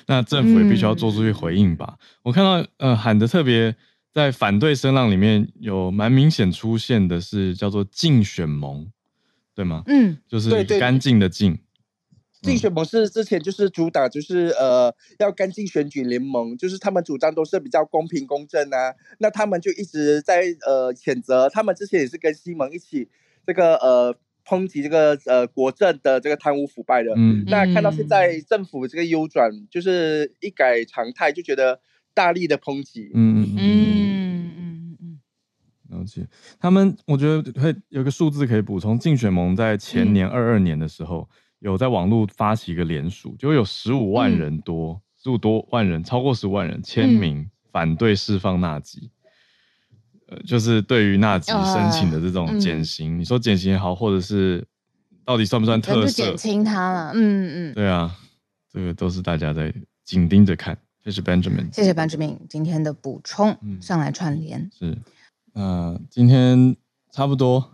[0.07, 1.97] 那政府也必须要做出去回应吧。
[1.99, 3.75] 嗯、我看到呃喊的特别
[4.11, 8.91] 在反对声浪里面有蛮明显出现的是叫做竞选盟，
[9.55, 9.83] 对吗？
[9.87, 11.59] 嗯，就是干净的净。
[12.41, 18.93] 竞选盟是之前就是主打就是呃要干净选举联盟，就是他们主张都是比较公平公正啊。
[19.19, 23.09] 那他们就一直在呃谴责，他们之前也是跟西蒙一起
[23.45, 24.15] 这个呃。
[24.45, 31.79] 抨击这个呃国政的这个贪污腐败的，嗯，那看到现在政府这个优转，就是一改常态，就觉得
[32.13, 35.19] 大力的抨击，嗯嗯嗯嗯。
[35.89, 36.27] 嗯，了解。
[36.59, 49.09] 他们我觉得会有个数字可以补充，竞选盟在前年二二年的时候，嗯、有在网络发起一个联署，就有十五万人多，十五、嗯、多万人，超过十万人签名反对释放纳吉。
[50.45, 54.65] 就是对于纳吉申请的这种减刑，呃嗯、你说减刑也好，或者是
[55.25, 56.11] 到底算不算特赦？
[56.11, 58.15] 减轻他了，嗯嗯，对啊，
[58.71, 59.73] 这个都是大家在
[60.03, 60.77] 紧盯着看。
[61.03, 64.97] 谢谢 Benjamin，谢谢 Benjamin 今天的补充，嗯、上来串联是，
[65.53, 66.75] 呃，今天
[67.11, 67.71] 差不多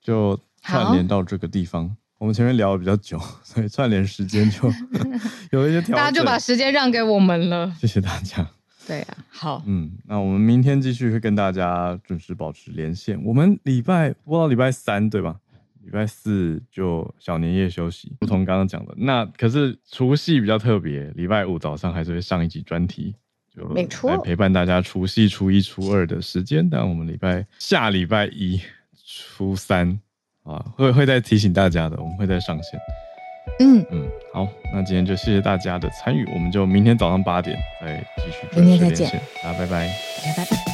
[0.00, 1.96] 就串联到这个地方。
[2.18, 4.68] 我们前面聊的比较久，所以串联时间就
[5.50, 7.72] 有一些调整，大家就把时间让给我们了。
[7.80, 8.48] 谢谢大家。
[8.86, 13.22] 对啊，好，嗯，那我们明天继续会跟大家准时保持连线。
[13.24, 15.36] 我们礼拜播到礼拜三，对吧？
[15.84, 18.94] 礼拜四就小年夜休息，如同刚刚讲的。
[18.96, 23.14] 那可是除夕比较特别，礼拜五早上还是会上一集专题，
[23.52, 23.68] 就
[24.08, 26.68] 来陪伴大家除夕、初一、初二的时间。
[26.70, 28.60] 但我们礼拜下礼拜一、
[29.04, 29.98] 初三
[30.44, 32.78] 啊，会会再提醒大家的，我们会再上线。
[33.58, 38.60] 嗯嗯，好，那今天就谢谢大家的参与，我们就明天早上八点再继续。
[38.60, 39.88] 明天再见，大家拜拜，
[40.36, 40.71] 拜拜。